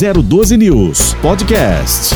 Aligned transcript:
012 0.00 0.56
News 0.56 1.12
Podcast. 1.20 2.14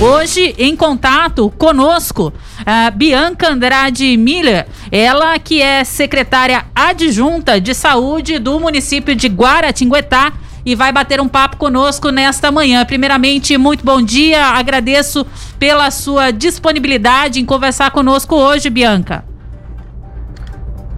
Hoje, 0.00 0.54
em 0.56 0.76
contato 0.76 1.52
conosco, 1.58 2.32
a 2.64 2.88
Bianca 2.88 3.48
Andrade 3.50 4.16
Miller, 4.16 4.68
ela 4.92 5.36
que 5.40 5.60
é 5.60 5.82
secretária 5.82 6.64
adjunta 6.72 7.60
de 7.60 7.74
saúde 7.74 8.38
do 8.38 8.60
município 8.60 9.16
de 9.16 9.26
Guaratinguetá 9.26 10.34
e 10.64 10.76
vai 10.76 10.92
bater 10.92 11.20
um 11.20 11.26
papo 11.26 11.56
conosco 11.56 12.10
nesta 12.10 12.52
manhã. 12.52 12.84
Primeiramente, 12.84 13.58
muito 13.58 13.84
bom 13.84 14.00
dia, 14.00 14.44
agradeço 14.50 15.26
pela 15.58 15.90
sua 15.90 16.30
disponibilidade 16.30 17.40
em 17.40 17.44
conversar 17.44 17.90
conosco 17.90 18.36
hoje, 18.36 18.70
Bianca. 18.70 19.24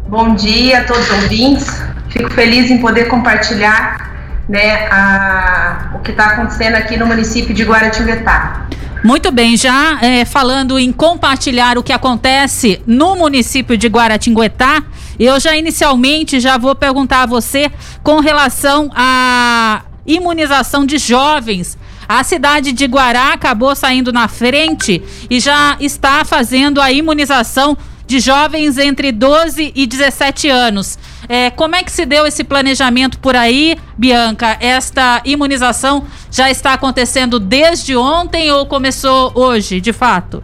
Bom 0.07 0.35
dia 0.35 0.81
a 0.81 0.85
todos 0.85 1.11
os 1.11 1.23
ouvintes, 1.23 1.83
fico 2.11 2.29
feliz 2.35 2.71
em 2.71 2.83
poder 2.83 3.09
compartilhar 3.09 4.16
né, 4.49 4.87
a, 4.91 5.91
o 5.95 5.99
que 6.01 6.11
está 6.11 6.27
acontecendo 6.27 6.75
aqui 6.77 6.97
no 6.97 7.07
município 7.07 7.55
de 7.55 7.65
Guaratinguetá. 7.65 8.67
Muito 9.05 9.31
bem, 9.31 9.57
já 9.57 9.99
é, 10.01 10.25
falando 10.25 10.79
em 10.79 10.91
compartilhar 10.91 11.79
o 11.79 11.83
que 11.83 11.93
acontece 11.93 12.81
no 12.87 13.15
município 13.15 13.77
de 13.77 13.87
Guaratinguetá, 13.89 14.83
eu 15.19 15.39
já 15.39 15.57
inicialmente 15.57 16.41
já 16.41 16.59
vou 16.59 16.75
perguntar 16.75 17.23
a 17.23 17.27
você 17.27 17.71
com 18.03 18.21
relação 18.21 18.91
à 18.95 19.83
imunização 20.07 20.85
de 20.85 20.99
jovens. 20.99 21.79
A 22.09 22.23
cidade 22.23 22.73
de 22.73 22.85
Guará 22.87 23.33
acabou 23.33 23.75
saindo 23.75 24.13
na 24.13 24.29
frente 24.29 25.03
e 25.29 25.41
já 25.41 25.77
está 25.81 26.25
fazendo 26.25 26.81
a 26.81 26.93
imunização 26.93 27.77
de 28.07 28.21
jovens 28.21 28.79
entre 28.79 29.11
12 29.11 29.73
e 29.75 29.87
17 29.87 30.49
anos. 30.49 30.99
É, 31.29 31.51
como 31.51 31.75
é 31.75 31.83
que 31.83 31.91
se 31.91 32.07
deu 32.07 32.27
esse 32.27 32.45
planejamento 32.45 33.19
por 33.19 33.35
aí, 33.35 33.77
Bianca? 33.97 34.57
Esta 34.61 35.21
imunização 35.25 36.05
já 36.31 36.51
está 36.51 36.73
acontecendo 36.73 37.39
desde 37.39 37.97
ontem 37.97 38.51
ou 38.53 38.67
começou 38.67 39.33
hoje, 39.35 39.81
de 39.81 39.93
fato? 39.93 40.43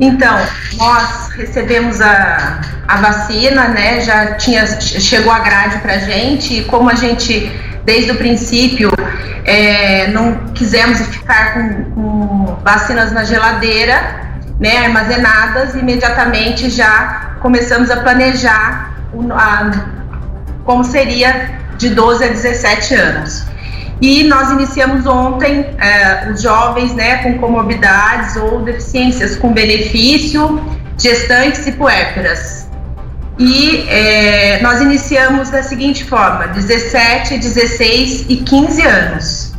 Então, 0.00 0.36
nós 0.76 1.30
recebemos 1.30 2.00
a, 2.00 2.60
a 2.86 2.96
vacina, 2.98 3.68
né? 3.68 4.00
Já 4.00 4.34
tinha 4.36 4.64
chegou 4.80 5.32
a 5.32 5.40
grade 5.40 5.78
para 5.78 5.98
gente 5.98 6.60
e 6.60 6.64
como 6.64 6.88
a 6.88 6.94
gente 6.94 7.50
desde 7.84 8.12
o 8.12 8.16
princípio 8.16 8.90
é, 9.44 10.08
não 10.08 10.52
quisemos 10.54 11.00
ficar 11.00 11.54
com, 11.54 11.84
com 11.92 12.58
vacinas 12.62 13.10
na 13.12 13.24
geladeira, 13.24 14.28
né, 14.60 14.78
armazenadas, 14.78 15.74
imediatamente 15.74 16.68
já 16.68 17.36
começamos 17.40 17.90
a 17.90 17.96
planejar 17.98 18.97
a, 19.32 19.70
como 20.64 20.84
seria 20.84 21.58
de 21.76 21.90
12 21.90 22.24
a 22.24 22.28
17 22.28 22.94
anos. 22.94 23.46
E 24.00 24.24
nós 24.24 24.50
iniciamos 24.50 25.06
ontem 25.06 25.66
é, 25.78 26.30
os 26.30 26.40
jovens 26.40 26.94
né, 26.94 27.16
com 27.22 27.38
comorbidades 27.38 28.36
ou 28.36 28.62
deficiências 28.62 29.36
com 29.36 29.52
benefício, 29.52 30.60
gestantes 30.96 31.66
e 31.66 31.72
puérperas. 31.72 32.68
E 33.38 33.86
é, 33.88 34.60
nós 34.62 34.80
iniciamos 34.80 35.50
da 35.50 35.62
seguinte 35.62 36.04
forma: 36.04 36.48
17, 36.48 37.38
16 37.38 38.26
e 38.28 38.36
15 38.36 38.82
anos. 38.82 39.54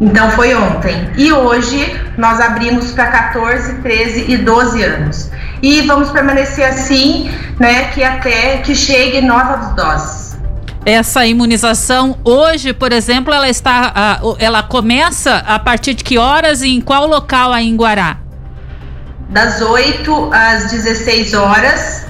Então 0.00 0.30
foi 0.32 0.54
ontem. 0.54 1.10
E 1.16 1.32
hoje 1.32 1.98
nós 2.18 2.40
abrimos 2.40 2.92
para 2.92 3.06
14, 3.06 3.76
13 3.76 4.30
e 4.30 4.36
12 4.36 4.82
anos. 4.82 5.30
E 5.62 5.82
vamos 5.82 6.10
permanecer 6.10 6.66
assim, 6.66 7.30
né, 7.58 7.90
que 7.92 8.02
até 8.02 8.58
que 8.58 8.74
chegue 8.74 9.20
novas 9.20 9.74
doses. 9.74 10.36
Essa 10.84 11.26
imunização 11.26 12.16
hoje, 12.24 12.72
por 12.72 12.92
exemplo, 12.92 13.34
ela 13.34 13.48
está, 13.48 14.20
ela 14.38 14.62
começa 14.62 15.38
a 15.38 15.58
partir 15.58 15.94
de 15.94 16.04
que 16.04 16.16
horas 16.16 16.62
e 16.62 16.68
em 16.68 16.80
qual 16.80 17.06
local 17.06 17.52
aí 17.52 17.68
em 17.68 17.76
Guará? 17.76 18.18
Das 19.30 19.60
8 19.60 20.30
às 20.32 20.70
16 20.70 21.34
horas 21.34 22.06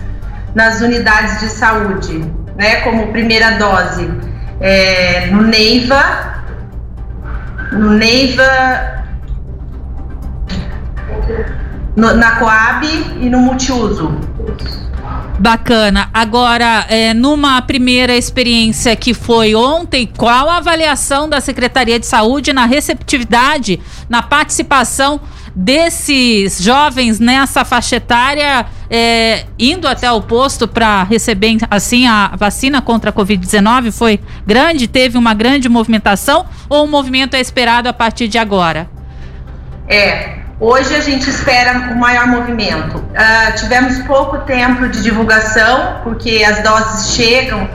nas 0.54 0.81
unidades 0.82 1.41
de 1.41 1.49
saúde, 1.49 2.31
né, 2.56 2.82
como 2.82 3.12
primeira 3.12 3.53
dose 3.53 4.10
é, 4.60 5.26
no 5.26 5.43
Neiva, 5.43 6.43
no 7.72 7.91
Neiva, 7.91 9.04
no, 11.94 12.15
na 12.15 12.37
Coab 12.37 12.87
e 12.87 13.31
no 13.31 13.38
Multiuso. 13.41 14.15
Bacana. 15.38 16.08
Agora, 16.14 16.86
é, 16.88 17.12
numa 17.12 17.60
primeira 17.60 18.16
experiência 18.16 18.97
que 18.97 19.12
foi 19.12 19.54
ontem, 19.54 20.08
qual 20.16 20.48
a 20.48 20.56
avaliação 20.56 21.28
da 21.28 21.41
Secretaria 21.41 21.98
de 21.98 22.06
Saúde 22.06 22.52
na 22.52 22.64
receptividade, 22.64 23.78
na 24.08 24.22
participação 24.22 25.20
desses 25.54 26.62
jovens 26.62 27.19
nessa 27.19 27.64
faixa 27.64 27.96
etária 27.96 28.66
é, 28.91 29.46
indo 29.58 29.88
até 29.88 30.12
o 30.12 30.20
posto 30.20 30.69
para 30.69 31.02
receber 31.04 31.56
assim 31.70 32.06
a 32.06 32.34
vacina 32.36 32.82
contra 32.82 33.08
a 33.08 33.12
Covid-19 33.12 33.91
foi 33.91 34.20
grande? 34.46 34.86
Teve 34.86 35.16
uma 35.16 35.32
grande 35.32 35.69
movimentação 35.69 36.44
ou 36.69 36.84
o 36.84 36.88
movimento 36.88 37.34
é 37.34 37.41
esperado 37.41 37.88
a 37.88 37.92
partir 37.92 38.28
de 38.28 38.36
agora? 38.36 38.88
É, 39.88 40.45
hoje 40.59 40.94
a 40.94 41.00
gente 41.00 41.28
espera 41.28 41.93
o 41.93 41.97
maior 41.97 42.27
movimento. 42.27 42.99
Uh, 42.99 43.56
tivemos 43.56 43.99
pouco 44.00 44.39
tempo 44.39 44.89
de 44.89 45.03
divulgação, 45.03 46.00
porque 46.03 46.44
as 46.44 46.62
doses 46.62 47.15
chegam 47.15 47.69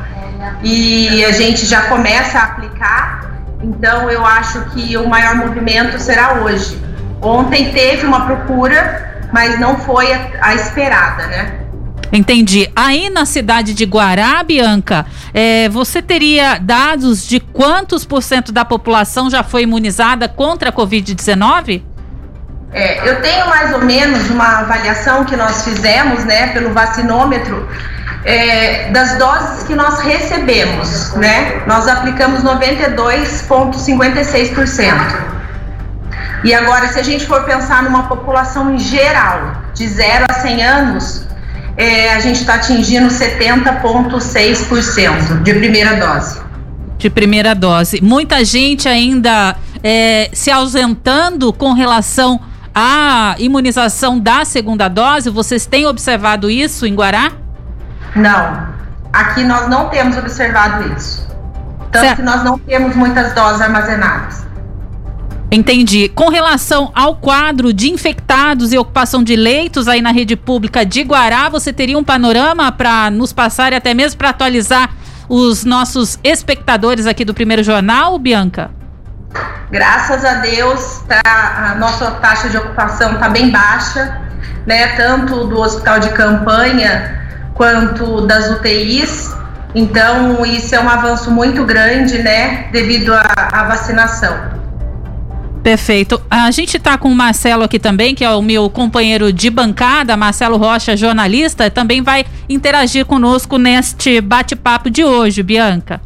e 0.63 1.23
a 1.25 1.31
gente 1.31 1.65
já 1.65 1.83
começa 1.83 2.39
a 2.39 2.43
aplicar, 2.43 3.31
então 3.63 4.09
eu 4.09 4.25
acho 4.25 4.65
que 4.71 4.97
o 4.97 5.07
maior 5.07 5.35
movimento 5.35 5.99
será 5.99 6.41
hoje. 6.41 6.79
Ontem 7.21 7.71
teve 7.71 8.05
uma 8.05 8.25
procura, 8.25 9.27
mas 9.31 9.59
não 9.59 9.77
foi 9.77 10.11
a, 10.11 10.29
a 10.41 10.55
esperada, 10.55 11.27
né? 11.27 11.57
Entendi. 12.11 12.69
Aí 12.75 13.09
na 13.09 13.25
cidade 13.25 13.73
de 13.73 13.85
Guará, 13.85 14.43
Bianca, 14.43 15.05
é, 15.33 15.69
você 15.69 16.01
teria 16.01 16.57
dados 16.57 17.25
de 17.25 17.39
quantos 17.39 18.03
por 18.03 18.21
cento 18.21 18.51
da 18.51 18.65
população 18.65 19.29
já 19.29 19.43
foi 19.43 19.63
imunizada 19.63 20.27
contra 20.27 20.69
a 20.69 20.73
Covid-19? 20.73 21.83
É, 22.73 23.09
eu 23.09 23.21
tenho 23.21 23.49
mais 23.49 23.73
ou 23.73 23.81
menos 23.81 24.29
uma 24.29 24.59
avaliação 24.59 25.25
que 25.25 25.35
nós 25.35 25.63
fizemos, 25.63 26.23
né, 26.23 26.47
pelo 26.47 26.73
vacinômetro, 26.73 27.67
é, 28.23 28.89
das 28.91 29.17
doses 29.17 29.63
que 29.63 29.75
nós 29.75 29.99
recebemos, 29.99 31.13
né? 31.15 31.63
Nós 31.65 31.85
aplicamos 31.87 32.43
92,56%. 32.43 35.31
E 36.43 36.53
agora, 36.53 36.87
se 36.87 36.99
a 36.99 37.03
gente 37.03 37.25
for 37.25 37.43
pensar 37.43 37.81
numa 37.83 38.03
população 38.03 38.73
em 38.73 38.79
geral, 38.79 39.53
de 39.73 39.85
0 39.87 40.25
a 40.29 40.33
100 40.33 40.63
anos, 40.63 41.25
é, 41.77 42.13
a 42.13 42.19
gente 42.19 42.41
está 42.41 42.55
atingindo 42.55 43.07
70,6% 43.09 45.43
de 45.43 45.53
primeira 45.53 45.95
dose. 45.95 46.41
De 46.97 47.09
primeira 47.09 47.55
dose. 47.55 48.01
Muita 48.01 48.43
gente 48.45 48.87
ainda 48.87 49.57
é, 49.83 50.29
se 50.33 50.51
ausentando 50.51 51.51
com 51.53 51.73
relação 51.73 52.39
à 52.73 53.35
imunização 53.37 54.19
da 54.19 54.45
segunda 54.45 54.87
dose. 54.87 55.29
Vocês 55.29 55.65
têm 55.65 55.85
observado 55.85 56.49
isso 56.49 56.85
em 56.85 56.95
Guará? 56.95 57.31
Não. 58.15 58.67
Aqui 59.11 59.43
nós 59.43 59.67
não 59.69 59.89
temos 59.89 60.17
observado 60.17 60.93
isso. 60.95 61.27
Tanto 61.91 62.03
certo. 62.03 62.17
que 62.17 62.23
nós 62.23 62.43
não 62.43 62.57
temos 62.57 62.95
muitas 62.95 63.33
doses 63.33 63.61
armazenadas. 63.61 64.45
Entendi. 65.51 66.07
Com 66.07 66.29
relação 66.29 66.91
ao 66.95 67.17
quadro 67.17 67.73
de 67.73 67.91
infectados 67.91 68.71
e 68.71 68.77
ocupação 68.77 69.21
de 69.21 69.35
leitos 69.35 69.89
aí 69.89 70.01
na 70.01 70.11
rede 70.11 70.37
pública 70.37 70.85
de 70.85 71.01
Guará, 71.01 71.49
você 71.49 71.73
teria 71.73 71.97
um 71.97 72.03
panorama 72.03 72.71
para 72.71 73.11
nos 73.11 73.33
passar 73.33 73.73
e 73.73 73.75
até 73.75 73.93
mesmo 73.93 74.17
para 74.17 74.29
atualizar 74.29 74.95
os 75.27 75.65
nossos 75.65 76.17
espectadores 76.23 77.05
aqui 77.05 77.25
do 77.25 77.33
primeiro 77.33 77.63
jornal, 77.63 78.17
Bianca? 78.17 78.71
Graças 79.69 80.25
a 80.25 80.35
Deus, 80.35 81.01
tá, 81.07 81.21
a 81.71 81.75
nossa 81.75 82.11
taxa 82.11 82.49
de 82.49 82.57
ocupação 82.57 83.13
está 83.13 83.29
bem 83.29 83.49
baixa, 83.49 84.21
né? 84.65 84.95
Tanto 84.97 85.45
do 85.45 85.59
hospital 85.59 85.99
de 85.99 86.09
campanha 86.09 87.19
quanto 87.53 88.27
das 88.27 88.49
UTIs. 88.51 89.33
Então, 89.73 90.45
isso 90.45 90.75
é 90.75 90.79
um 90.79 90.89
avanço 90.89 91.31
muito 91.31 91.63
grande, 91.63 92.17
né? 92.17 92.67
Devido 92.71 93.13
à 93.13 93.63
vacinação. 93.63 94.61
Perfeito. 95.63 96.21
A 96.29 96.49
gente 96.51 96.77
está 96.77 96.97
com 96.97 97.09
o 97.09 97.15
Marcelo 97.15 97.63
aqui 97.63 97.79
também, 97.79 98.15
que 98.15 98.25
é 98.25 98.29
o 98.31 98.41
meu 98.41 98.69
companheiro 98.69 99.31
de 99.31 99.49
bancada, 99.49 100.17
Marcelo 100.17 100.57
Rocha, 100.57 100.97
jornalista, 100.97 101.69
também 101.69 102.01
vai 102.01 102.25
interagir 102.49 103.05
conosco 103.05 103.57
neste 103.57 104.19
bate-papo 104.19 104.89
de 104.89 105.03
hoje, 105.03 105.43
Bianca. 105.43 106.01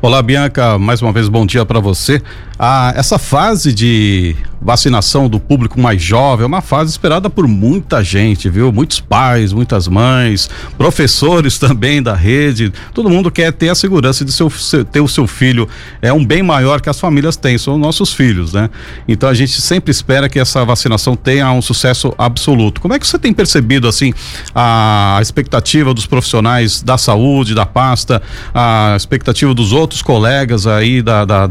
Olá, 0.00 0.22
Bianca, 0.22 0.78
mais 0.78 1.00
uma 1.00 1.12
vez 1.12 1.28
bom 1.28 1.46
dia 1.46 1.64
para 1.64 1.80
você. 1.80 2.22
Ah, 2.58 2.92
essa 2.96 3.18
fase 3.18 3.72
de 3.72 4.36
vacinação 4.60 5.28
do 5.28 5.40
público 5.40 5.80
mais 5.80 6.00
jovem 6.00 6.44
é 6.44 6.46
uma 6.46 6.60
fase 6.60 6.92
esperada 6.92 7.28
por 7.28 7.48
muita 7.48 8.04
gente, 8.04 8.48
viu? 8.48 8.70
Muitos 8.70 9.00
pais, 9.00 9.52
muitas 9.52 9.88
mães, 9.88 10.48
professores 10.78 11.58
também 11.58 12.00
da 12.00 12.14
rede. 12.14 12.72
Todo 12.94 13.10
mundo 13.10 13.30
quer 13.30 13.52
ter 13.52 13.68
a 13.68 13.74
segurança 13.74 14.24
de 14.24 14.30
seu, 14.32 14.48
ter 14.90 15.00
o 15.00 15.08
seu 15.08 15.26
filho. 15.26 15.68
É 16.00 16.12
um 16.12 16.24
bem 16.24 16.42
maior 16.42 16.80
que 16.80 16.88
as 16.88 17.00
famílias 17.00 17.36
têm, 17.36 17.58
são 17.58 17.76
nossos 17.76 18.12
filhos, 18.12 18.52
né? 18.52 18.70
Então 19.08 19.28
a 19.28 19.34
gente 19.34 19.60
sempre 19.60 19.90
espera 19.90 20.28
que 20.28 20.38
essa 20.38 20.64
vacinação 20.64 21.16
tenha 21.16 21.50
um 21.50 21.62
sucesso 21.62 22.14
absoluto. 22.16 22.80
Como 22.80 22.94
é 22.94 22.98
que 22.98 23.06
você 23.06 23.18
tem 23.18 23.32
percebido 23.32 23.88
assim 23.88 24.12
a 24.54 25.18
expectativa 25.20 25.92
dos 25.92 26.06
profissionais 26.06 26.80
da 26.80 26.96
saúde, 26.96 27.54
da 27.54 27.66
pasta, 27.66 28.22
a 28.54 28.94
expectativa 28.96 29.51
dos 29.54 29.72
outros 29.72 30.02
colegas 30.02 30.66
aí 30.66 31.02
da, 31.02 31.24
da, 31.24 31.46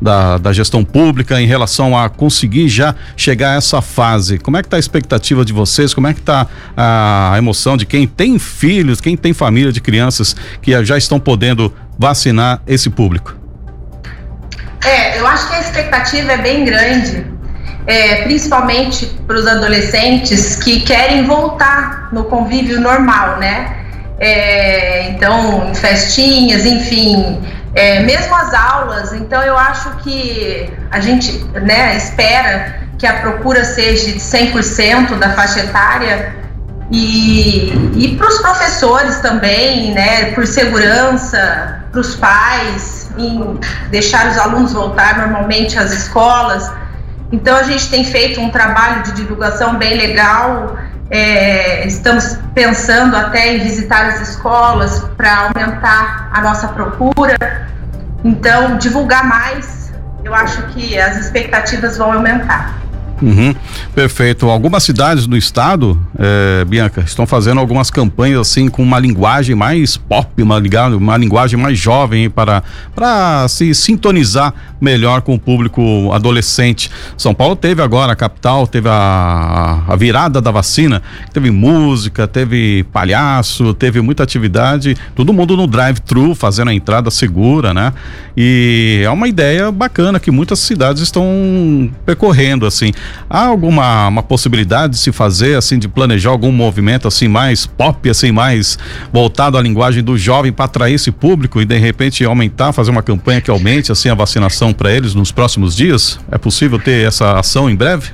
da, 0.00 0.38
da 0.38 0.52
gestão 0.52 0.84
pública 0.84 1.40
em 1.40 1.46
relação 1.46 1.96
a 1.96 2.08
conseguir 2.08 2.68
já 2.68 2.94
chegar 3.16 3.52
a 3.52 3.56
essa 3.56 3.80
fase? 3.80 4.38
Como 4.38 4.56
é 4.56 4.62
que 4.62 4.66
está 4.66 4.76
a 4.76 4.80
expectativa 4.80 5.44
de 5.44 5.52
vocês? 5.52 5.94
Como 5.94 6.06
é 6.06 6.14
que 6.14 6.20
está 6.20 6.46
a 6.76 7.34
emoção 7.36 7.76
de 7.76 7.86
quem 7.86 8.06
tem 8.06 8.38
filhos, 8.38 9.00
quem 9.00 9.16
tem 9.16 9.32
família 9.32 9.72
de 9.72 9.80
crianças 9.80 10.34
que 10.60 10.84
já 10.84 10.96
estão 10.96 11.18
podendo 11.20 11.72
vacinar 11.98 12.60
esse 12.66 12.90
público? 12.90 13.36
É, 14.84 15.18
eu 15.18 15.26
acho 15.26 15.48
que 15.48 15.54
a 15.54 15.60
expectativa 15.60 16.32
é 16.32 16.36
bem 16.36 16.64
grande, 16.64 17.26
é, 17.86 18.22
principalmente 18.24 19.06
para 19.26 19.36
os 19.36 19.46
adolescentes 19.46 20.56
que 20.56 20.80
querem 20.80 21.26
voltar 21.26 22.10
no 22.12 22.24
convívio 22.24 22.80
normal, 22.80 23.38
né? 23.38 23.83
É, 24.18 25.08
então, 25.10 25.74
festinhas, 25.74 26.64
enfim, 26.64 27.42
é, 27.74 28.00
mesmo 28.00 28.34
as 28.34 28.54
aulas, 28.54 29.12
então 29.12 29.42
eu 29.42 29.58
acho 29.58 29.90
que 29.96 30.72
a 30.90 31.00
gente 31.00 31.44
né, 31.54 31.96
espera 31.96 32.76
que 32.96 33.06
a 33.06 33.14
procura 33.14 33.64
seja 33.64 34.12
de 34.12 34.20
100% 34.20 35.18
da 35.18 35.30
faixa 35.30 35.60
etária 35.60 36.34
e, 36.90 37.72
e 37.96 38.16
para 38.16 38.28
os 38.28 38.38
professores 38.38 39.18
também, 39.18 39.92
né, 39.92 40.32
por 40.32 40.46
segurança, 40.46 41.82
para 41.90 42.00
os 42.00 42.14
pais, 42.14 43.10
em 43.18 43.58
deixar 43.90 44.30
os 44.30 44.38
alunos 44.38 44.72
voltar 44.72 45.18
normalmente 45.18 45.78
às 45.78 45.92
escolas. 45.92 46.70
Então 47.32 47.56
a 47.56 47.62
gente 47.62 47.88
tem 47.90 48.04
feito 48.04 48.40
um 48.40 48.50
trabalho 48.50 49.02
de 49.02 49.12
divulgação 49.12 49.76
bem 49.76 49.96
legal. 49.96 50.76
É, 51.10 51.86
estamos 51.86 52.38
pensando 52.54 53.14
até 53.16 53.54
em 53.54 53.58
visitar 53.60 54.06
as 54.06 54.28
escolas 54.30 55.00
para 55.16 55.48
aumentar 55.48 56.30
a 56.32 56.40
nossa 56.40 56.68
procura. 56.68 57.36
Então, 58.24 58.78
divulgar 58.78 59.24
mais, 59.24 59.92
eu 60.24 60.34
acho 60.34 60.62
que 60.68 60.98
as 60.98 61.16
expectativas 61.18 61.98
vão 61.98 62.12
aumentar. 62.12 62.83
Uhum, 63.22 63.54
perfeito. 63.94 64.48
Algumas 64.48 64.82
cidades 64.82 65.26
do 65.26 65.36
estado, 65.36 66.00
é, 66.18 66.64
Bianca, 66.64 67.02
estão 67.02 67.26
fazendo 67.26 67.60
algumas 67.60 67.90
campanhas 67.90 68.40
assim 68.40 68.68
com 68.68 68.82
uma 68.82 68.98
linguagem 68.98 69.54
mais 69.54 69.96
pop, 69.96 70.42
uma, 70.42 70.60
uma 70.96 71.16
linguagem 71.16 71.58
mais 71.58 71.78
jovem 71.78 72.28
para, 72.28 72.62
para 72.94 73.46
se 73.48 73.74
sintonizar 73.74 74.52
melhor 74.80 75.22
com 75.22 75.34
o 75.34 75.38
público 75.38 76.12
adolescente. 76.12 76.90
São 77.16 77.34
Paulo 77.34 77.56
teve 77.56 77.80
agora, 77.82 78.12
a 78.12 78.16
capital, 78.16 78.66
teve 78.66 78.88
a, 78.88 79.82
a 79.86 79.96
virada 79.96 80.40
da 80.40 80.50
vacina, 80.50 81.02
teve 81.32 81.50
música, 81.50 82.26
teve 82.26 82.84
palhaço, 82.92 83.74
teve 83.74 84.00
muita 84.00 84.22
atividade, 84.22 84.96
todo 85.14 85.32
mundo 85.32 85.56
no 85.56 85.66
drive-thru 85.66 86.34
fazendo 86.34 86.68
a 86.68 86.74
entrada 86.74 87.10
segura, 87.10 87.72
né? 87.72 87.92
E 88.36 89.02
é 89.04 89.10
uma 89.10 89.28
ideia 89.28 89.70
bacana 89.70 90.18
que 90.18 90.30
muitas 90.30 90.58
cidades 90.58 91.02
estão 91.02 91.90
percorrendo 92.04 92.66
assim. 92.66 92.92
Há 93.28 93.46
alguma 93.46 94.08
uma 94.08 94.22
possibilidade 94.22 94.94
de 94.94 94.98
se 94.98 95.12
fazer 95.12 95.56
assim 95.56 95.78
de 95.78 95.88
planejar 95.88 96.30
algum 96.30 96.52
movimento 96.52 97.08
assim 97.08 97.28
mais 97.28 97.66
pop, 97.66 98.08
assim 98.08 98.32
mais 98.32 98.78
voltado 99.12 99.56
à 99.56 99.62
linguagem 99.62 100.02
do 100.02 100.16
jovem 100.16 100.52
para 100.52 100.66
atrair 100.66 100.94
esse 100.94 101.10
público 101.10 101.60
e 101.60 101.64
de 101.64 101.78
repente 101.78 102.24
aumentar, 102.24 102.72
fazer 102.72 102.90
uma 102.90 103.02
campanha 103.02 103.40
que 103.40 103.50
aumente 103.50 103.90
assim 103.90 104.08
a 104.08 104.14
vacinação 104.14 104.72
para 104.72 104.92
eles 104.92 105.14
nos 105.14 105.32
próximos 105.32 105.74
dias? 105.74 106.18
É 106.30 106.38
possível 106.38 106.78
ter 106.78 107.06
essa 107.06 107.38
ação 107.38 107.68
em 107.68 107.76
breve? 107.76 108.10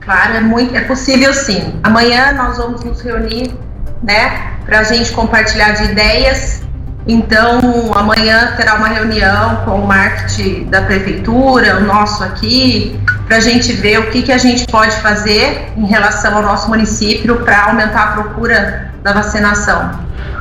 Claro, 0.00 0.34
é 0.34 0.40
muito, 0.40 0.74
é 0.74 0.80
possível 0.80 1.32
sim. 1.32 1.74
Amanhã 1.82 2.32
nós 2.32 2.56
vamos 2.56 2.82
nos 2.82 3.00
reunir, 3.00 3.54
né, 4.02 4.56
para 4.64 4.80
a 4.80 4.82
gente 4.82 5.12
compartilhar 5.12 5.72
de 5.72 5.84
ideias 5.84 6.62
então, 7.06 7.60
amanhã 7.94 8.54
terá 8.56 8.76
uma 8.76 8.88
reunião 8.88 9.56
com 9.64 9.80
o 9.80 9.86
marketing 9.86 10.64
da 10.64 10.82
prefeitura, 10.82 11.78
o 11.78 11.84
nosso 11.84 12.22
aqui, 12.22 12.96
para 13.26 13.38
a 13.38 13.40
gente 13.40 13.72
ver 13.72 13.98
o 13.98 14.10
que, 14.10 14.22
que 14.22 14.30
a 14.30 14.38
gente 14.38 14.66
pode 14.66 14.94
fazer 14.96 15.72
em 15.76 15.84
relação 15.84 16.36
ao 16.36 16.42
nosso 16.42 16.68
município 16.68 17.36
para 17.40 17.64
aumentar 17.64 18.02
a 18.02 18.12
procura 18.12 18.92
da 19.02 19.12
vacinação. 19.12 19.90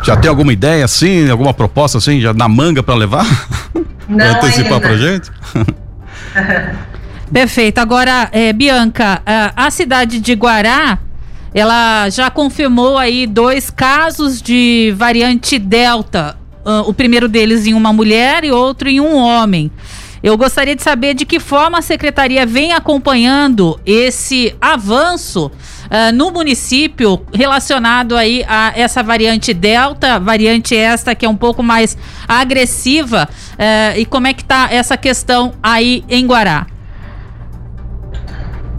Já 0.04 0.16
tem 0.16 0.30
alguma 0.30 0.54
ideia 0.54 0.86
assim, 0.86 1.30
alguma 1.30 1.54
proposta 1.54 1.98
assim, 1.98 2.22
já 2.22 2.34
na 2.34 2.48
manga 2.48 2.84
para 2.84 2.96
levar? 2.96 3.25
Não, 4.08 4.25
antecipar 4.25 4.80
para 4.80 4.98
gente? 4.98 5.31
Perfeito. 7.31 7.80
Agora, 7.80 8.28
é, 8.31 8.52
Bianca, 8.52 9.22
a 9.56 9.72
cidade 9.72 10.19
de 10.19 10.34
Guará, 10.34 11.00
ela 11.54 12.10
já 12.10 12.30
confirmou 12.30 12.98
aí 12.98 13.25
dois 13.25 13.69
casos 13.69 14.42
de 14.42 14.94
variante 14.98 15.58
Delta 15.58 16.41
uh, 16.66 16.88
o 16.88 16.94
primeiro 16.94 17.28
deles 17.28 17.68
em 17.68 17.74
uma 17.74 17.94
mulher 17.94 18.44
e 18.44 18.52
outro 18.52 18.90
em 18.90 19.00
um 19.00 19.16
homem. 19.16 19.72
Eu 20.24 20.38
gostaria 20.38 20.75
de 20.75 20.84
saber 20.84 21.16
de 21.16 21.25
que 21.25 21.40
forma 21.40 21.80
a 21.80 21.81
secretaria 21.81 22.46
vem 22.46 22.74
acompanhando 22.74 23.80
esse 23.86 24.56
avanço 24.62 25.48
uh, 25.48 26.13
no 26.13 26.30
município 26.30 27.25
relacionado 27.34 28.16
aí 28.16 28.46
a 28.48 28.72
essa 28.75 29.02
variante 29.02 29.52
Delta, 29.52 30.19
variante 30.19 30.75
esta 30.75 31.16
que 31.16 31.25
é 31.25 31.30
um 31.30 31.36
pouco 31.36 31.63
mais 31.63 31.98
agressiva, 32.28 33.28
uh, 33.54 33.98
e 33.98 34.06
como 34.06 34.28
é 34.28 34.34
que 34.34 34.44
está 34.44 34.68
essa 34.72 34.96
questão 34.96 35.54
aí 35.62 36.04
em 36.08 36.25
Guará? 36.28 36.68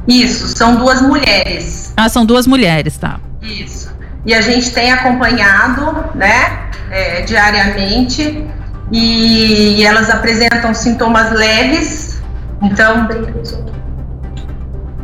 Isso, 0.07 0.49
são 0.49 0.77
duas 0.77 1.01
mulheres. 1.01 1.93
Ah, 1.97 2.09
são 2.09 2.25
duas 2.25 2.47
mulheres, 2.47 2.97
tá. 2.97 3.21
Isso. 3.41 3.92
E 4.25 4.35
a 4.35 4.41
gente 4.41 4.73
tem 4.73 4.93
acompanhado, 4.93 6.05
né? 6.15 6.63
é, 6.93 7.23
diariamente 7.23 8.47
e, 8.93 9.79
e 9.79 9.85
elas 9.85 10.11
apresentam 10.11 10.75
sintomas 10.75 11.33
leves, 11.33 12.23
então 12.61 13.09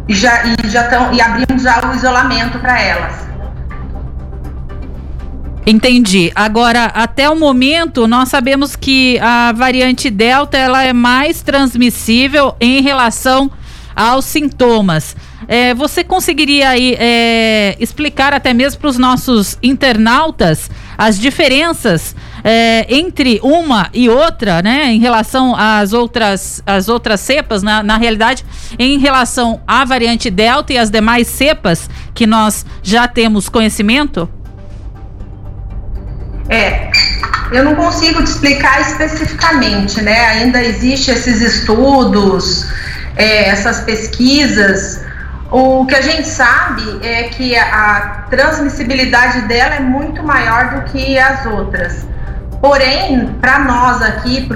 já 0.07 0.43
e 0.45 0.69
já 0.69 0.85
estão 0.85 1.13
e 1.13 1.21
abrimos 1.21 1.63
já 1.63 1.81
o 1.91 1.95
isolamento 1.95 2.59
para 2.59 2.81
elas. 2.81 3.29
Entendi. 5.67 6.33
Agora, 6.35 6.87
até 6.87 7.29
o 7.29 7.37
momento, 7.37 8.07
nós 8.07 8.31
sabemos 8.31 8.75
que 8.75 9.19
a 9.21 9.53
variante 9.53 10.09
Delta 10.09 10.57
ela 10.57 10.83
é 10.83 10.95
mais 10.95 11.43
transmissível 11.43 12.55
em 12.59 12.81
relação 12.81 13.51
aos 13.95 14.25
sintomas. 14.25 15.15
É, 15.47 15.73
você 15.75 16.03
conseguiria 16.03 16.71
aí, 16.71 16.97
é, 16.99 17.77
explicar 17.79 18.33
até 18.33 18.53
mesmo 18.53 18.81
para 18.81 18.89
os 18.89 18.99
nossos 18.99 19.57
internautas 19.63 20.69
as 20.97 21.17
diferenças 21.19 22.17
é, 22.43 22.87
entre 22.93 23.39
uma 23.43 23.89
e 23.95 24.09
outra, 24.09 24.61
né, 24.63 24.87
em 24.87 24.99
relação 24.99 25.55
às 25.57 25.93
outras, 25.93 26.61
às 26.67 26.89
outras 26.89 27.21
cepas, 27.21 27.63
na, 27.63 27.85
na 27.85 27.97
realidade, 27.97 28.45
em 28.79 28.99
relação 28.99 29.61
à 29.67 29.85
variante 29.85 30.29
Delta 30.29 30.73
e 30.73 30.79
as 30.79 30.91
demais 30.91 31.29
cepas 31.29 31.89
que 32.13 32.27
nós 32.27 32.67
já 32.83 33.07
temos 33.07 33.49
conhecimento? 33.49 34.29
É, 36.49 36.91
eu 37.53 37.63
não 37.65 37.75
consigo 37.75 38.23
te 38.25 38.31
explicar 38.31 38.81
especificamente, 38.81 40.01
né? 40.01 40.19
Ainda 40.29 40.63
existe 40.65 41.11
esses 41.11 41.41
estudos, 41.41 42.67
é, 43.17 43.51
essas 43.51 43.81
pesquisas, 43.81 45.01
o 45.51 45.87
que 45.87 45.95
a 45.95 46.03
gente 46.03 46.29
sabe 46.29 47.01
é 47.03 47.25
que 47.25 47.57
a, 47.57 48.27
transmissibilidade 48.29 49.43
dela 49.43 49.77
é 49.77 49.81
muito 49.81 50.23
maior 50.23 50.75
do 50.75 50.83
que 50.91 51.19
as 51.19 51.47
outras. 51.47 52.07
Porém, 52.61 53.29
para 53.41 53.61
nós 53.61 54.03
aqui, 54.03 54.47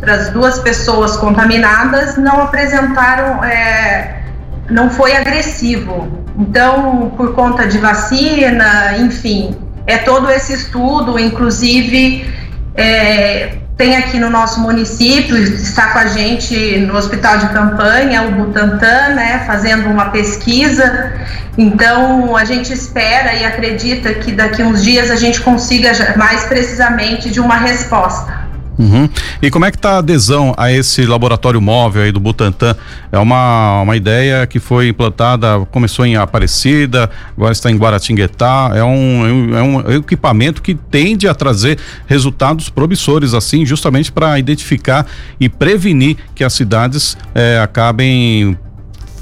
para 0.00 0.14
as 0.14 0.30
duas 0.30 0.58
pessoas 0.60 1.16
contaminadas, 1.16 2.16
não 2.16 2.42
apresentaram, 2.42 3.44
é, 3.44 4.22
não 4.70 4.88
foi 4.88 5.14
agressivo. 5.16 6.08
Então, 6.38 7.12
por 7.16 7.34
conta 7.34 7.66
de 7.66 7.78
vacina, 7.78 8.96
enfim, 8.98 9.54
é 9.86 9.98
todo 9.98 10.30
esse 10.30 10.54
estudo, 10.54 11.18
inclusive 11.18 12.32
é, 12.74 13.58
tem 13.78 13.96
aqui 13.96 14.18
no 14.18 14.28
nosso 14.28 14.60
município, 14.60 15.36
está 15.38 15.92
com 15.92 16.00
a 16.00 16.06
gente 16.06 16.78
no 16.78 16.96
hospital 16.96 17.38
de 17.38 17.48
campanha, 17.50 18.24
o 18.24 18.32
Butantan, 18.32 19.14
né, 19.14 19.44
fazendo 19.46 19.88
uma 19.88 20.06
pesquisa. 20.10 21.12
Então, 21.56 22.36
a 22.36 22.44
gente 22.44 22.72
espera 22.72 23.34
e 23.34 23.44
acredita 23.44 24.12
que 24.14 24.32
daqui 24.32 24.64
uns 24.64 24.82
dias 24.82 25.12
a 25.12 25.16
gente 25.16 25.40
consiga 25.40 25.92
mais 26.16 26.42
precisamente 26.44 27.30
de 27.30 27.38
uma 27.38 27.56
resposta. 27.56 28.47
Uhum. 28.78 29.08
E 29.42 29.50
como 29.50 29.64
é 29.64 29.70
que 29.70 29.76
está 29.76 29.94
a 29.94 29.98
adesão 29.98 30.54
a 30.56 30.70
esse 30.70 31.04
laboratório 31.04 31.60
móvel 31.60 32.02
aí 32.02 32.12
do 32.12 32.20
Butantan? 32.20 32.76
É 33.10 33.18
uma, 33.18 33.82
uma 33.82 33.96
ideia 33.96 34.46
que 34.46 34.60
foi 34.60 34.88
implantada, 34.88 35.66
começou 35.72 36.06
em 36.06 36.16
Aparecida, 36.16 37.10
agora 37.36 37.52
está 37.52 37.70
em 37.70 37.76
Guaratinguetá. 37.76 38.70
É 38.74 38.84
um, 38.84 39.56
é 39.56 39.62
um 39.62 39.96
equipamento 39.96 40.62
que 40.62 40.74
tende 40.74 41.26
a 41.26 41.34
trazer 41.34 41.78
resultados 42.06 42.70
promissores, 42.70 43.34
assim, 43.34 43.66
justamente 43.66 44.12
para 44.12 44.38
identificar 44.38 45.06
e 45.40 45.48
prevenir 45.48 46.16
que 46.34 46.44
as 46.44 46.52
cidades 46.52 47.16
eh, 47.34 47.60
acabem 47.60 48.56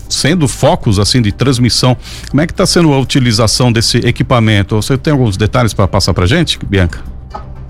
sendo 0.09 0.47
focos 0.47 0.99
assim 0.99 1.21
de 1.21 1.33
transmissão. 1.33 1.97
Como 2.31 2.41
é 2.41 2.47
que 2.47 2.53
está 2.53 2.67
sendo 2.67 2.93
a 2.93 2.99
utilização 2.99 3.73
desse 3.73 3.99
equipamento? 3.99 4.77
Você 4.77 4.97
tem 4.97 5.13
alguns 5.13 5.37
detalhes 5.37 5.75
para 5.75 5.89
passar 5.89 6.15
para 6.15 6.27
gente, 6.27 6.59
Bianca? 6.65 7.16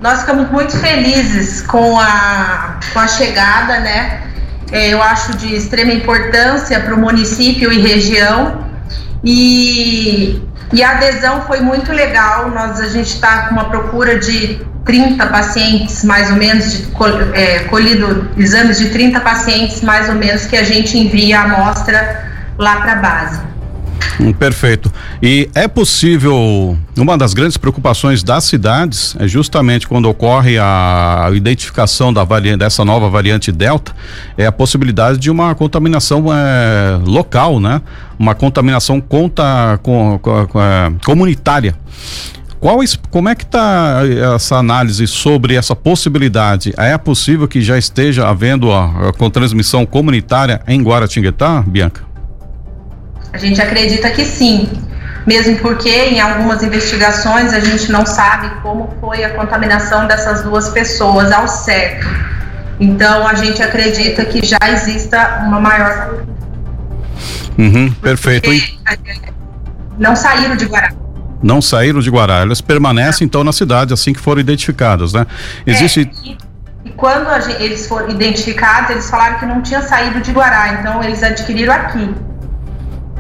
Nós 0.00 0.21
ficamos 0.21 0.50
muito 0.50 0.76
felizes 0.76 1.62
com 1.62 1.99
a, 1.99 2.79
com 2.93 2.99
a 2.99 3.09
chegada, 3.09 3.81
né? 3.81 4.23
É, 4.71 4.88
eu 4.88 5.03
acho 5.03 5.37
de 5.37 5.55
extrema 5.55 5.93
importância 5.93 6.79
para 6.81 6.95
o 6.95 6.99
município 6.99 7.73
e 7.73 7.81
região. 7.81 8.67
E, 9.25 10.43
e 10.73 10.83
a 10.83 10.91
adesão 10.93 11.43
foi 11.43 11.61
muito 11.61 11.93
legal. 11.93 12.50
Nós, 12.50 12.81
a 12.81 12.88
gente 12.88 13.15
está 13.15 13.49
com 13.49 13.53
uma 13.53 13.65
procura 13.71 14.19
de 14.19 14.61
30 14.85 15.26
pacientes, 15.26 16.05
mais 16.05 16.31
ou 16.31 16.37
menos, 16.37 16.73
de, 16.73 16.88
é, 17.33 17.61
colhido 17.65 18.29
exames 18.37 18.79
de 18.79 18.91
30 18.91 19.21
pacientes, 19.21 19.81
mais 19.81 20.09
ou 20.09 20.15
menos, 20.15 20.47
que 20.47 20.57
a 20.57 20.62
gente 20.62 20.99
envia 20.99 21.41
a 21.41 21.45
amostra 21.45 22.33
lá 22.59 22.76
para 22.81 22.93
a 22.93 22.97
base. 22.97 23.41
Hum, 24.21 24.33
perfeito. 24.33 24.91
E 25.23 25.49
é 25.55 25.69
possível, 25.69 26.76
uma 26.97 27.19
das 27.19 27.35
grandes 27.35 27.57
preocupações 27.57 28.23
das 28.23 28.45
cidades 28.45 29.15
é 29.19 29.29
justamente 29.29 29.87
quando 29.87 30.07
ocorre 30.09 30.59
a 30.59 31.29
identificação 31.35 32.12
da 32.12 32.25
variante, 32.25 32.59
dessa 32.59 32.85
nova 32.85 33.11
variante 33.11 33.53
Delta, 33.53 33.93
é 34.37 34.47
a 34.47 34.53
possibilidade 34.53 35.19
de 35.19 35.31
uma 35.31 35.55
contaminação 35.55 36.26
é, 36.33 36.99
local, 37.05 37.61
né? 37.61 37.83
Uma 38.19 38.35
contaminação 38.35 39.00
conta, 39.00 39.79
com, 39.83 40.19
com, 40.21 40.47
com, 40.47 40.61
é, 40.61 40.93
comunitária. 41.05 41.75
Qual, 42.59 42.79
como 43.11 43.29
é 43.29 43.35
que 43.35 43.45
está 43.45 44.00
essa 44.35 44.57
análise 44.57 45.07
sobre 45.07 45.55
essa 45.55 45.76
possibilidade? 45.76 46.73
É 46.76 46.97
possível 46.97 47.47
que 47.47 47.61
já 47.61 47.76
esteja 47.76 48.26
havendo 48.26 48.73
a, 48.73 49.09
a, 49.09 49.12
com 49.12 49.29
transmissão 49.29 49.85
comunitária 49.85 50.62
em 50.67 50.83
Guaratinguetá, 50.83 51.62
Bianca? 51.62 52.15
A 53.37 53.38
gente 53.38 53.61
acredita 53.61 54.09
que 54.09 54.25
sim, 54.25 54.66
mesmo 55.26 55.59
porque 55.59 55.90
em 55.90 56.19
algumas 56.19 56.62
investigações 56.62 57.52
a 57.52 57.61
gente 57.61 57.93
não 57.93 58.07
sabe 58.07 58.49
como 58.62 58.90
foi 58.99 59.25
a 59.25 59.35
contaminação 59.35 60.07
dessas 60.07 60.43
duas 60.43 60.71
pessoas 60.71 61.31
ao 61.31 61.47
certo. 61.47 62.07
Então 62.81 63.28
a 63.28 63.35
gente 63.35 63.62
acredita 63.62 64.25
que 64.25 64.43
já 64.43 64.57
exista 64.73 65.43
uma 65.47 65.61
maior. 65.61 66.25
Uhum, 67.59 67.93
perfeito. 68.00 68.49
Não 69.99 70.16
saíram 70.16 70.57
de 70.57 70.64
Guará. 70.64 70.93
Não 71.43 71.61
saíram 71.61 72.00
de 72.00 72.09
Guará. 72.09 72.37
Elas 72.37 72.62
permanecem 72.62 73.26
então 73.26 73.45
na 73.45 73.52
cidade 73.52 73.93
assim 73.93 74.14
que 74.14 74.21
foram 74.21 74.40
identificadas, 74.40 75.12
né? 75.12 75.26
Existe. 75.66 76.00
É, 76.00 76.26
e, 76.26 76.38
e 76.87 76.90
quando 76.93 77.28
gente, 77.43 77.62
eles 77.62 77.87
foram 77.87 78.09
identificados, 78.09 78.88
eles 78.88 79.11
falaram 79.11 79.38
que 79.38 79.45
não 79.45 79.61
tinha 79.61 79.83
saído 79.83 80.23
de 80.23 80.33
Guará, 80.33 80.81
então 80.81 81.05
eles 81.05 81.23
adquiriram 81.23 81.75
aqui. 81.75 82.14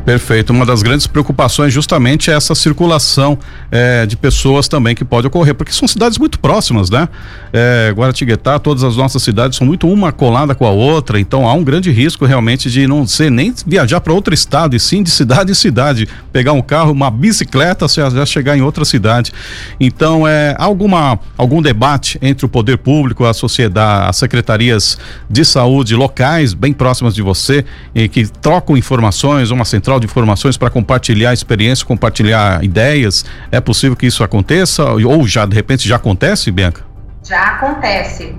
Perfeito. 0.06 0.52
Uma 0.52 0.64
das 0.64 0.84
grandes 0.84 1.08
preocupações 1.08 1.74
justamente 1.74 2.30
é 2.30 2.34
essa 2.34 2.54
circulação 2.54 3.36
é, 3.72 4.06
de 4.06 4.16
pessoas 4.16 4.68
também 4.68 4.94
que 4.94 5.04
pode 5.04 5.26
ocorrer, 5.26 5.52
porque 5.52 5.72
são 5.72 5.88
cidades 5.88 6.16
muito 6.16 6.38
próximas, 6.38 6.88
né? 6.88 7.08
É, 7.52 7.92
Guaratinguetá, 7.92 8.56
todas 8.60 8.84
as 8.84 8.96
nossas 8.96 9.20
cidades 9.20 9.58
são 9.58 9.66
muito 9.66 9.88
uma 9.88 10.12
colada 10.12 10.54
com 10.54 10.64
a 10.64 10.70
outra, 10.70 11.18
então 11.18 11.48
há 11.48 11.52
um 11.54 11.64
grande 11.64 11.90
risco 11.90 12.24
realmente 12.24 12.70
de 12.70 12.86
não 12.86 13.04
ser 13.04 13.32
nem 13.32 13.52
viajar 13.66 14.00
para 14.00 14.12
outro 14.12 14.32
estado, 14.32 14.76
e 14.76 14.78
sim 14.78 15.02
de 15.02 15.10
cidade 15.10 15.50
em 15.50 15.54
cidade, 15.56 16.08
pegar 16.32 16.52
um 16.52 16.62
carro, 16.62 16.92
uma 16.92 17.10
bicicleta, 17.10 17.88
já, 17.88 18.08
já 18.08 18.24
chegar 18.24 18.56
em 18.56 18.62
outra 18.62 18.84
cidade. 18.84 19.32
Então, 19.80 20.26
é 20.26 20.54
alguma 20.56 21.18
algum 21.36 21.60
debate 21.60 22.16
entre 22.22 22.46
o 22.46 22.48
poder 22.48 22.78
público, 22.78 23.24
a 23.24 23.34
sociedade, 23.34 24.08
as 24.08 24.16
secretarias 24.16 24.98
de 25.28 25.44
saúde 25.44 25.96
locais 25.96 26.54
bem 26.54 26.72
próximas 26.72 27.12
de 27.12 27.22
você 27.22 27.64
e 27.92 28.08
que 28.08 28.24
trocam 28.28 28.76
informações, 28.76 29.50
uma 29.50 29.64
central 29.64 29.95
de 29.98 30.06
informações 30.06 30.56
para 30.56 30.70
compartilhar 30.70 31.32
experiência, 31.32 31.84
compartilhar 31.86 32.62
ideias. 32.62 33.24
É 33.50 33.60
possível 33.60 33.96
que 33.96 34.06
isso 34.06 34.22
aconteça 34.22 34.84
ou 34.84 35.26
já 35.26 35.46
de 35.46 35.54
repente 35.54 35.88
já 35.88 35.96
acontece, 35.96 36.50
Bianca? 36.50 36.82
Já 37.24 37.42
acontece. 37.42 38.34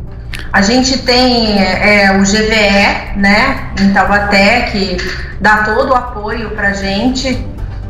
A 0.51 0.61
gente 0.61 0.99
tem 0.99 1.59
é, 1.59 2.11
o 2.17 2.21
GVE, 2.21 3.19
né, 3.19 3.71
em 3.79 3.91
Taubaté, 3.91 4.61
que 4.71 4.97
dá 5.41 5.63
todo 5.63 5.89
o 5.89 5.93
apoio 5.93 6.51
para 6.51 6.69
a 6.69 6.73
gente, 6.73 7.45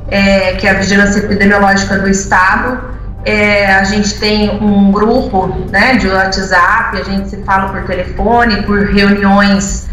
é, 0.09 0.53
que 0.53 0.65
é 0.65 0.71
a 0.71 0.74
Vigilância 0.74 1.19
Epidemiológica 1.19 1.97
do 2.00 2.09
Estado. 2.09 2.95
É, 3.25 3.74
a 3.74 3.83
gente 3.83 4.13
tem 4.19 4.50
um 4.62 4.91
grupo 4.91 5.47
né, 5.69 5.97
de 5.97 6.07
WhatsApp, 6.07 6.97
a 6.97 7.03
gente 7.03 7.29
se 7.29 7.38
fala 7.43 7.69
por 7.69 7.83
telefone, 7.83 8.63
por 8.63 8.86
reuniões 8.88 9.88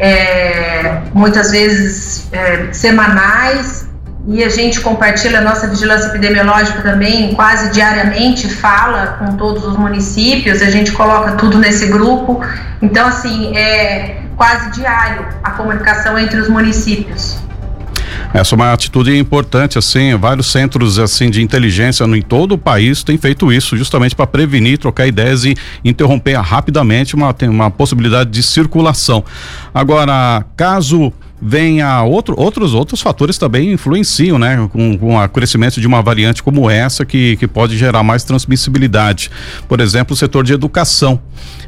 é, 0.00 1.02
muitas 1.12 1.50
vezes 1.50 2.28
é, 2.32 2.72
semanais, 2.72 3.88
e 4.26 4.44
a 4.44 4.48
gente 4.48 4.80
compartilha 4.80 5.38
a 5.38 5.42
nossa 5.42 5.66
vigilância 5.66 6.08
epidemiológica 6.08 6.82
também 6.82 7.34
quase 7.34 7.70
diariamente, 7.70 8.48
fala 8.48 9.18
com 9.18 9.36
todos 9.36 9.64
os 9.64 9.76
municípios, 9.76 10.60
a 10.62 10.70
gente 10.70 10.92
coloca 10.92 11.32
tudo 11.32 11.58
nesse 11.58 11.86
grupo. 11.86 12.40
Então, 12.82 13.06
assim, 13.08 13.56
é 13.56 14.22
quase 14.36 14.70
diário 14.70 15.26
a 15.42 15.50
comunicação 15.52 16.18
entre 16.18 16.38
os 16.38 16.48
municípios. 16.48 17.38
Essa 18.32 18.54
é 18.54 18.56
uma 18.56 18.72
atitude 18.72 19.16
importante, 19.18 19.76
assim, 19.76 20.16
vários 20.16 20.52
centros 20.52 21.00
assim 21.00 21.30
de 21.30 21.42
inteligência 21.42 22.06
no, 22.06 22.14
em 22.14 22.22
todo 22.22 22.52
o 22.52 22.58
país 22.58 23.02
têm 23.02 23.18
feito 23.18 23.52
isso 23.52 23.76
justamente 23.76 24.14
para 24.14 24.26
prevenir, 24.26 24.78
trocar 24.78 25.06
ideias 25.06 25.44
e 25.44 25.56
interromper 25.84 26.34
rapidamente 26.40 27.16
uma, 27.16 27.34
uma 27.42 27.70
possibilidade 27.70 28.30
de 28.30 28.42
circulação. 28.42 29.24
Agora, 29.74 30.44
caso 30.56 31.12
venha 31.42 32.02
outro, 32.04 32.38
outros 32.38 32.72
outros 32.74 33.00
fatores 33.00 33.36
também 33.36 33.72
influenciam, 33.72 34.38
né, 34.38 34.68
com, 34.70 34.96
com 34.96 35.16
o 35.16 35.28
crescimento 35.28 35.80
de 35.80 35.86
uma 35.86 36.00
variante 36.00 36.42
como 36.42 36.70
essa 36.70 37.04
que, 37.04 37.36
que 37.36 37.48
pode 37.48 37.76
gerar 37.76 38.04
mais 38.04 38.22
transmissibilidade. 38.22 39.28
Por 39.66 39.80
exemplo, 39.80 40.14
o 40.14 40.16
setor 40.16 40.44
de 40.44 40.52
educação. 40.52 41.20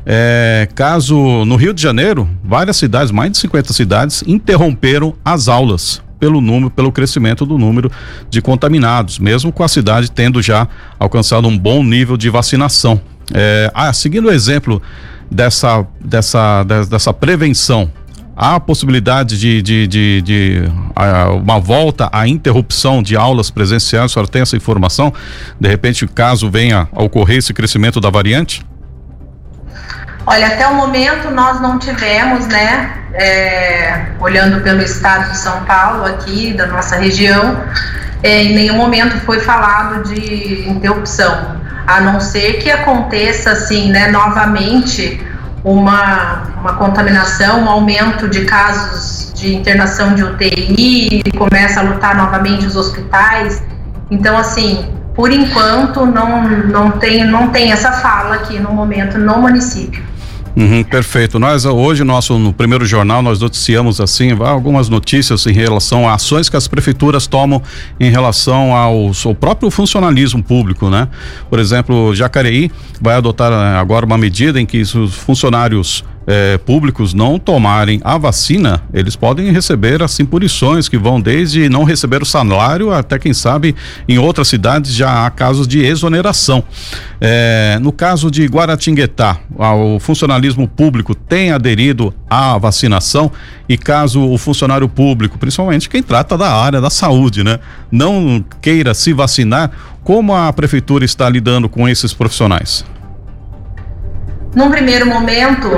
É, 0.07 0.69
caso 0.75 1.45
no 1.45 1.57
Rio 1.57 1.75
de 1.75 1.83
Janeiro, 1.83 2.29
várias 2.45 2.77
cidades, 2.77 3.11
mais 3.11 3.33
de 3.33 3.39
50 3.39 3.73
cidades, 3.73 4.23
interromperam 4.27 5.15
as 5.25 5.49
aulas 5.49 6.01
pelo 6.23 6.41
número, 6.41 6.71
pelo 6.71 6.93
crescimento 6.93 7.45
do 7.45 7.59
número 7.59 7.91
de 8.31 8.41
contaminados, 8.41 9.19
mesmo 9.19 9.51
com 9.51 9.65
a 9.65 9.69
cidade 9.69 10.09
tendo 10.09 10.41
já 10.41 10.69
alcançado 10.97 11.49
um 11.49 11.59
bom 11.59 11.83
nível 11.83 12.17
de 12.17 12.31
vacinação. 12.31 13.01
É, 13.35 13.69
ah, 13.75 13.93
seguindo 13.93 14.29
o 14.29 14.31
exemplo 14.31 14.81
dessa, 15.29 15.85
dessa, 16.01 16.63
dessa 16.63 17.13
prevenção, 17.13 17.91
há 18.37 18.55
a 18.55 18.61
possibilidade 18.61 19.37
de, 19.37 19.61
de, 19.63 19.89
de, 19.89 20.23
de 20.23 20.63
uma 21.43 21.59
volta 21.59 22.09
à 22.13 22.29
interrupção 22.29 23.03
de 23.03 23.17
aulas 23.17 23.51
presenciais? 23.51 24.05
A 24.05 24.09
senhora 24.15 24.31
tem 24.31 24.43
essa 24.43 24.57
informação? 24.57 25.13
De 25.59 25.69
repente, 25.69 26.07
caso 26.07 26.49
venha 26.49 26.89
a 26.93 27.03
ocorrer 27.03 27.39
esse 27.39 27.53
crescimento 27.53 28.01
da 28.01 28.11
variante? 28.11 28.65
Olha, 30.25 30.47
até 30.47 30.67
o 30.69 30.75
momento 30.75 31.31
nós 31.31 31.61
não 31.61 31.79
tivemos, 31.79 32.47
né, 32.47 32.93
é, 33.13 34.07
olhando 34.21 34.61
pelo 34.63 34.81
estado 34.81 35.31
de 35.31 35.37
São 35.37 35.65
Paulo 35.65 36.05
aqui, 36.05 36.53
da 36.53 36.67
nossa 36.67 36.97
região, 36.97 37.61
é, 38.23 38.45
em 38.45 38.55
nenhum 38.55 38.77
momento 38.77 39.19
foi 39.21 39.41
falado 39.41 40.05
de 40.05 40.69
interrupção, 40.69 41.61
a 41.87 42.01
não 42.01 42.21
ser 42.21 42.55
que 42.63 42.71
aconteça, 42.71 43.51
assim, 43.51 43.91
né, 43.91 44.09
novamente 44.09 45.21
uma, 45.65 46.45
uma 46.61 46.75
contaminação, 46.75 47.65
um 47.65 47.69
aumento 47.69 48.29
de 48.29 48.45
casos 48.45 49.33
de 49.35 49.57
internação 49.57 50.15
de 50.15 50.23
UTI, 50.23 51.25
começa 51.37 51.81
a 51.81 51.83
lutar 51.83 52.15
novamente 52.15 52.65
os 52.65 52.77
hospitais. 52.77 53.61
Então, 54.09 54.39
assim, 54.39 54.87
por 55.17 55.33
enquanto, 55.33 56.07
não, 56.07 56.43
não, 56.49 56.93
tem, 56.93 57.25
não 57.25 57.49
tem 57.49 57.73
essa 57.73 57.91
fala 57.91 58.37
aqui 58.37 58.61
no 58.61 58.71
momento 58.71 59.19
no 59.19 59.39
município. 59.39 60.12
Uhum, 60.55 60.85
perfeito. 60.85 61.39
Nós 61.39 61.65
hoje 61.65 62.05
nosso 62.05 62.39
no 62.39 62.53
primeiro 62.53 62.85
jornal 62.85 63.23
nós 63.23 63.41
noticiamos 63.41 64.01
assim 64.01 64.33
algumas 64.33 64.89
notícias 64.89 65.47
em 65.47 65.53
relação 65.53 66.07
a 66.07 66.15
ações 66.15 66.49
que 66.49 66.57
as 66.57 66.69
prefeituras 66.69 67.27
tomam 67.27 67.63
em 67.99 68.11
relação 68.11 68.75
ao, 68.75 69.11
ao 69.25 69.35
próprio 69.35 69.71
funcionalismo 69.71 70.43
público, 70.43 70.91
né? 70.91 71.09
Por 71.49 71.59
exemplo, 71.59 72.15
Jacareí 72.15 72.71
vai 73.01 73.15
adotar 73.15 73.51
eh, 73.51 73.79
agora 73.79 74.05
uma 74.05 74.19
medida 74.19 74.61
em 74.61 74.67
que 74.67 74.83
os 74.83 75.15
funcionários 75.15 76.05
eh, 76.27 76.59
públicos 76.59 77.13
não 77.15 77.39
tomarem 77.39 78.01
a 78.05 78.17
vacina, 78.19 78.83
eles 78.93 79.17
podem 79.17 79.51
receber 79.51 80.03
assim 80.03 80.25
punições 80.25 80.89
que 80.89 80.97
vão 80.97 81.21
desde 81.21 81.69
não 81.69 81.85
receber 81.85 82.23
o 82.23 82.27
salário 82.27 82.93
até 82.93 83.19
quem 83.19 83.33
sabe 83.33 83.75
em 84.09 84.19
outras 84.19 84.49
cidades 84.49 84.95
já 84.95 85.27
há 85.27 85.31
casos 85.31 85.67
de 85.67 85.81
exoneração. 85.85 86.65
Eh, 87.21 87.79
no 87.81 87.93
caso 87.93 88.31
de 88.31 88.47
Guaratinguetá, 88.47 89.39
o 89.57 89.99
funcionalismo 89.99 90.67
público 90.69 91.15
tem 91.15 91.51
aderido 91.51 92.13
à 92.29 92.59
vacinação 92.59 93.31
e 93.69 93.77
caso 93.77 94.21
o 94.21 94.37
funcionário 94.39 94.89
público, 94.89 95.39
principalmente 95.39 95.89
quem 95.89 96.03
trata 96.03 96.37
da 96.37 96.53
área 96.53 96.81
da 96.81 96.91
saúde, 96.91 97.43
né, 97.43 97.59
não 97.91 98.45
queira 98.61 98.95
se 98.95 99.13
vacinar, 99.13 99.71
como 100.05 100.35
a 100.35 100.53
prefeitura 100.53 101.05
está 101.05 101.29
lidando 101.29 101.69
com 101.69 101.89
esses 101.89 102.13
profissionais? 102.13 102.85
Num 104.55 104.71
primeiro 104.71 105.07
momento, 105.07 105.71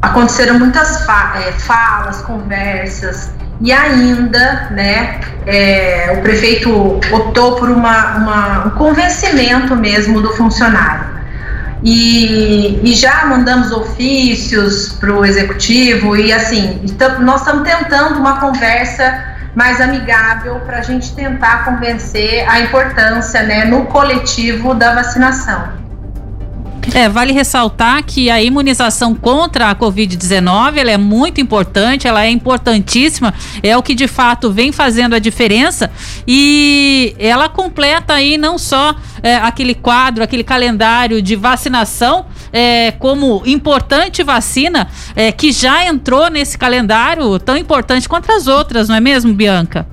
aconteceram 0.00 0.58
muitas 0.58 1.04
fa 1.04 1.34
é, 1.36 1.52
falas, 1.52 2.22
conversas, 2.22 3.30
e 3.60 3.72
ainda, 3.72 4.68
né, 4.70 5.20
é, 5.46 6.16
o 6.18 6.22
prefeito 6.22 7.00
optou 7.12 7.56
por 7.56 7.70
uma, 7.70 8.16
uma, 8.16 8.66
um 8.66 8.70
convencimento 8.70 9.74
mesmo 9.76 10.20
do 10.20 10.32
funcionário. 10.34 11.14
E, 11.82 12.80
e 12.82 12.94
já 12.94 13.26
mandamos 13.26 13.70
ofícios 13.70 14.92
para 15.00 15.12
o 15.12 15.24
executivo, 15.24 16.16
e 16.16 16.32
assim, 16.32 16.80
nós 17.20 17.40
estamos 17.40 17.68
tentando 17.68 18.18
uma 18.18 18.40
conversa 18.40 19.34
mais 19.54 19.80
amigável 19.80 20.56
para 20.60 20.78
a 20.78 20.82
gente 20.82 21.14
tentar 21.14 21.64
convencer 21.64 22.48
a 22.48 22.60
importância 22.60 23.42
né, 23.42 23.64
no 23.64 23.84
coletivo 23.86 24.74
da 24.74 24.94
vacinação. 24.94 25.83
É, 26.92 27.08
vale 27.08 27.32
ressaltar 27.32 28.04
que 28.04 28.30
a 28.30 28.42
imunização 28.42 29.14
contra 29.14 29.70
a 29.70 29.74
Covid-19 29.74 30.76
ela 30.76 30.90
é 30.90 30.98
muito 30.98 31.40
importante, 31.40 32.06
ela 32.06 32.24
é 32.24 32.30
importantíssima, 32.30 33.32
é 33.62 33.76
o 33.76 33.82
que 33.82 33.94
de 33.94 34.06
fato 34.06 34.50
vem 34.50 34.70
fazendo 34.70 35.14
a 35.14 35.18
diferença 35.18 35.90
e 36.26 37.14
ela 37.18 37.48
completa 37.48 38.14
aí 38.14 38.36
não 38.36 38.58
só 38.58 38.94
é, 39.22 39.36
aquele 39.36 39.74
quadro, 39.74 40.22
aquele 40.22 40.44
calendário 40.44 41.22
de 41.22 41.34
vacinação, 41.34 42.26
é, 42.52 42.92
como 42.92 43.42
importante 43.46 44.22
vacina 44.22 44.86
é, 45.16 45.32
que 45.32 45.50
já 45.50 45.84
entrou 45.86 46.30
nesse 46.30 46.58
calendário 46.58 47.38
tão 47.38 47.56
importante 47.56 48.08
quanto 48.08 48.30
as 48.30 48.46
outras, 48.46 48.88
não 48.88 48.96
é 48.96 49.00
mesmo, 49.00 49.32
Bianca? 49.32 49.86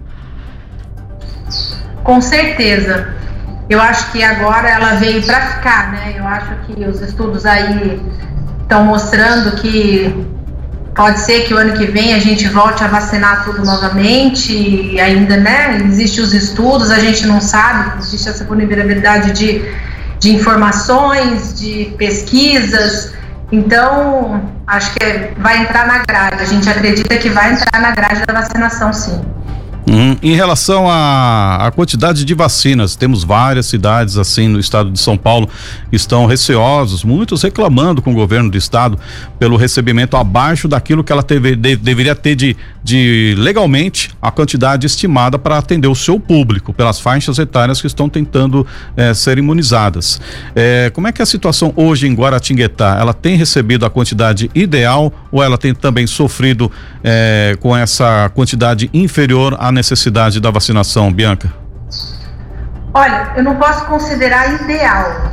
Com 2.03 2.19
certeza. 2.19 3.20
Eu 3.71 3.79
acho 3.81 4.11
que 4.11 4.21
agora 4.21 4.69
ela 4.69 4.95
veio 4.95 5.25
para 5.25 5.39
ficar, 5.47 5.93
né? 5.93 6.15
Eu 6.17 6.27
acho 6.27 6.53
que 6.65 6.83
os 6.85 6.99
estudos 6.99 7.45
aí 7.45 8.01
estão 8.63 8.83
mostrando 8.83 9.55
que 9.61 10.13
pode 10.93 11.21
ser 11.21 11.45
que 11.45 11.53
o 11.53 11.57
ano 11.57 11.71
que 11.71 11.85
vem 11.85 12.13
a 12.13 12.19
gente 12.19 12.49
volte 12.49 12.83
a 12.83 12.87
vacinar 12.87 13.45
tudo 13.45 13.63
novamente 13.63 14.51
e 14.51 14.99
ainda, 14.99 15.37
né? 15.37 15.77
Existem 15.85 16.21
os 16.21 16.33
estudos, 16.33 16.91
a 16.91 16.99
gente 16.99 17.25
não 17.25 17.39
sabe, 17.39 17.99
existe 17.99 18.27
essa 18.27 18.43
vulnerabilidade 18.43 19.31
de, 19.31 19.63
de 20.19 20.35
informações, 20.35 21.57
de 21.57 21.95
pesquisas. 21.97 23.13
Então, 23.53 24.51
acho 24.67 24.93
que 24.95 25.31
vai 25.37 25.61
entrar 25.61 25.87
na 25.87 25.99
grade. 25.99 26.43
A 26.43 26.45
gente 26.45 26.69
acredita 26.69 27.15
que 27.15 27.29
vai 27.29 27.53
entrar 27.53 27.79
na 27.79 27.91
grade 27.91 28.21
da 28.27 28.33
vacinação, 28.33 28.91
sim. 28.91 29.21
Hum, 29.93 30.15
em 30.23 30.33
relação 30.33 30.89
à, 30.89 31.67
à 31.67 31.71
quantidade 31.71 32.23
de 32.23 32.33
vacinas, 32.33 32.95
temos 32.95 33.25
várias 33.25 33.65
cidades 33.65 34.17
assim 34.17 34.47
no 34.47 34.57
estado 34.57 34.89
de 34.89 34.97
São 34.97 35.17
Paulo 35.17 35.49
que 35.89 35.97
estão 35.97 36.25
receosos, 36.25 37.03
muitos 37.03 37.43
reclamando 37.43 38.01
com 38.01 38.11
o 38.11 38.13
governo 38.13 38.49
do 38.49 38.57
estado 38.57 38.97
pelo 39.37 39.57
recebimento 39.57 40.15
abaixo 40.15 40.69
daquilo 40.69 41.03
que 41.03 41.11
ela 41.11 41.21
teve, 41.21 41.57
de, 41.57 41.75
deveria 41.75 42.15
ter 42.15 42.35
de, 42.35 42.55
de 42.81 43.35
legalmente 43.37 44.11
a 44.21 44.31
quantidade 44.31 44.87
estimada 44.87 45.37
para 45.37 45.57
atender 45.57 45.89
o 45.89 45.95
seu 45.95 46.17
público, 46.17 46.71
pelas 46.71 46.97
faixas 46.97 47.37
etárias 47.37 47.81
que 47.81 47.87
estão 47.87 48.07
tentando 48.07 48.65
eh, 48.95 49.13
ser 49.13 49.37
imunizadas. 49.37 50.21
Eh, 50.55 50.89
como 50.93 51.09
é 51.09 51.11
que 51.11 51.21
é 51.21 51.23
a 51.23 51.25
situação 51.25 51.73
hoje 51.75 52.07
em 52.07 52.13
Guaratinguetá? 52.13 52.97
Ela 52.97 53.13
tem 53.13 53.35
recebido 53.35 53.85
a 53.85 53.89
quantidade 53.89 54.49
ideal 54.55 55.11
ou 55.29 55.43
ela 55.43 55.57
tem 55.57 55.75
também 55.75 56.07
sofrido 56.07 56.71
eh, 57.03 57.57
com 57.59 57.75
essa 57.75 58.31
quantidade 58.33 58.89
inferior 58.93 59.57
à 59.59 59.69
necessidade 59.69 59.80
da 60.39 60.51
vacinação, 60.51 61.11
Bianca? 61.11 61.51
Olha, 62.93 63.31
eu 63.35 63.43
não 63.43 63.55
posso 63.55 63.85
considerar 63.85 64.61
ideal. 64.61 65.31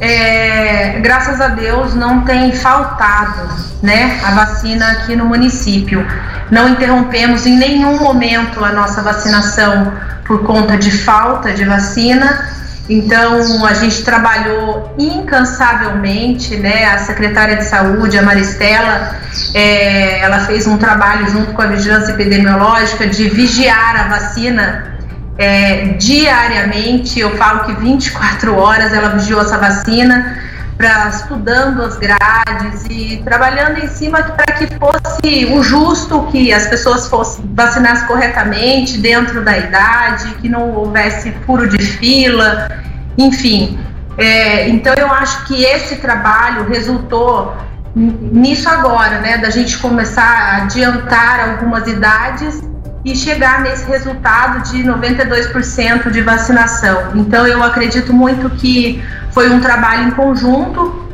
É, 0.00 0.98
graças 1.00 1.40
a 1.40 1.48
Deus 1.48 1.94
não 1.94 2.22
tem 2.22 2.52
faltado 2.52 3.48
né, 3.82 4.18
a 4.24 4.30
vacina 4.30 4.92
aqui 4.92 5.14
no 5.14 5.24
município. 5.24 6.06
Não 6.50 6.68
interrompemos 6.70 7.46
em 7.46 7.56
nenhum 7.56 7.98
momento 7.98 8.64
a 8.64 8.72
nossa 8.72 9.02
vacinação 9.02 9.92
por 10.24 10.42
conta 10.42 10.76
de 10.76 10.90
falta 10.90 11.52
de 11.52 11.64
vacina. 11.64 12.48
Então 12.90 13.64
a 13.64 13.72
gente 13.72 14.02
trabalhou 14.02 14.92
incansavelmente, 14.98 16.56
né? 16.56 16.86
A 16.86 16.98
secretária 16.98 17.54
de 17.54 17.64
saúde, 17.64 18.18
a 18.18 18.22
Maristela, 18.22 19.14
é, 19.54 20.18
ela 20.18 20.40
fez 20.40 20.66
um 20.66 20.76
trabalho 20.76 21.30
junto 21.30 21.52
com 21.52 21.62
a 21.62 21.66
vigilância 21.66 22.10
epidemiológica 22.10 23.06
de 23.06 23.28
vigiar 23.28 23.94
a 23.94 24.08
vacina 24.08 24.98
é, 25.38 25.94
diariamente. 26.00 27.20
Eu 27.20 27.36
falo 27.36 27.60
que 27.60 27.74
24 27.74 28.56
horas 28.56 28.92
ela 28.92 29.10
vigiou 29.10 29.40
essa 29.40 29.56
vacina, 29.56 30.36
para 30.80 31.10
estudando 31.10 31.82
as 31.82 31.98
grades 31.98 32.86
e 32.88 33.20
trabalhando 33.22 33.84
em 33.84 33.88
cima 33.88 34.22
para 34.22 34.54
que 34.54 34.66
fosse 34.78 35.44
o 35.52 35.62
justo 35.62 36.26
que 36.32 36.54
as 36.54 36.68
pessoas 36.68 37.06
fossem 37.06 37.44
vacinadas 37.54 38.02
corretamente 38.04 38.96
dentro 38.96 39.44
da 39.44 39.58
idade, 39.58 40.34
que 40.40 40.48
não 40.48 40.70
houvesse 40.70 41.32
furo 41.44 41.68
de 41.68 41.76
fila, 41.84 42.70
enfim. 43.18 43.78
É, 44.16 44.70
então 44.70 44.94
eu 44.94 45.12
acho 45.12 45.44
que 45.44 45.62
esse 45.62 45.96
trabalho 45.96 46.66
resultou 46.66 47.54
nisso 47.94 48.66
agora, 48.66 49.20
né, 49.20 49.36
da 49.36 49.50
gente 49.50 49.76
começar 49.78 50.22
a 50.22 50.56
adiantar 50.62 51.50
algumas 51.50 51.86
idades 51.86 52.69
e 53.04 53.16
chegar 53.16 53.62
nesse 53.62 53.86
resultado 53.86 54.70
de 54.70 54.82
92% 54.84 56.10
de 56.10 56.20
vacinação. 56.20 57.12
Então 57.14 57.46
eu 57.46 57.62
acredito 57.62 58.12
muito 58.12 58.50
que 58.50 59.02
foi 59.30 59.50
um 59.50 59.60
trabalho 59.60 60.08
em 60.08 60.10
conjunto 60.10 61.08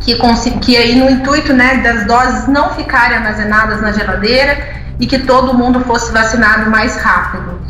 que, 0.00 0.16
que 0.60 0.76
aí 0.76 0.96
no 0.96 1.08
intuito 1.08 1.52
né, 1.52 1.78
das 1.78 2.06
doses 2.06 2.48
não 2.48 2.70
ficarem 2.70 3.16
armazenadas 3.18 3.80
na 3.80 3.92
geladeira 3.92 4.58
e 4.98 5.06
que 5.06 5.20
todo 5.20 5.54
mundo 5.54 5.80
fosse 5.80 6.12
vacinado 6.12 6.70
mais 6.70 6.96
rápido. 6.96 7.60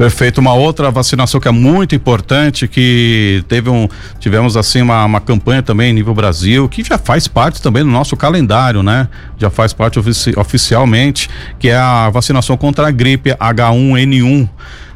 Perfeito. 0.00 0.40
Uma 0.40 0.54
outra 0.54 0.90
vacinação 0.90 1.38
que 1.38 1.46
é 1.46 1.50
muito 1.50 1.94
importante, 1.94 2.66
que 2.66 3.44
teve 3.46 3.68
um, 3.68 3.86
tivemos 4.18 4.56
assim 4.56 4.80
uma, 4.80 5.04
uma 5.04 5.20
campanha 5.20 5.62
também 5.62 5.90
em 5.90 5.92
nível 5.92 6.14
Brasil, 6.14 6.66
que 6.70 6.82
já 6.82 6.96
faz 6.96 7.28
parte 7.28 7.60
também 7.60 7.82
do 7.82 7.90
nosso 7.90 8.16
calendário, 8.16 8.82
né? 8.82 9.08
Já 9.36 9.50
faz 9.50 9.74
parte 9.74 9.98
ofici 9.98 10.32
oficialmente, 10.38 11.28
que 11.58 11.68
é 11.68 11.76
a 11.76 12.08
vacinação 12.08 12.56
contra 12.56 12.88
a 12.88 12.90
gripe 12.90 13.32
H1N1 13.32 14.48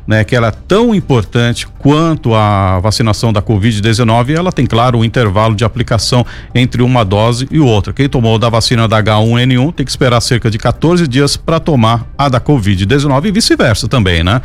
né, 0.07 0.25
que 0.25 0.37
ela 0.37 0.49
é 0.49 0.51
tão 0.51 0.95
importante 0.95 1.67
quanto 1.79 2.35
a 2.35 2.79
vacinação 2.81 3.33
da 3.33 3.43
Covid-19, 3.43 4.37
ela 4.37 4.53
tem, 4.53 4.67
claro, 4.67 4.99
um 4.99 5.05
intervalo 5.05 5.55
de 5.55 5.65
aplicação 5.65 6.25
entre 6.55 6.83
uma 6.83 7.05
dose 7.05 7.49
e 7.51 7.59
outra. 7.59 7.93
Quem 7.93 8.09
tomou 8.09 8.39
da 8.39 8.49
vacina 8.49 8.87
da 8.87 9.03
H1N1 9.03 9.75
tem 9.75 9.85
que 9.85 9.91
esperar 9.91 10.21
cerca 10.21 10.51
de 10.51 10.59
14 10.59 11.07
dias 11.07 11.37
para 11.37 11.59
tomar 11.61 12.07
a 12.17 12.29
da 12.29 12.41
Covid-19 12.41 13.27
e 13.27 13.33
vice-versa 13.33 13.89
também, 13.89 14.23
né? 14.23 14.41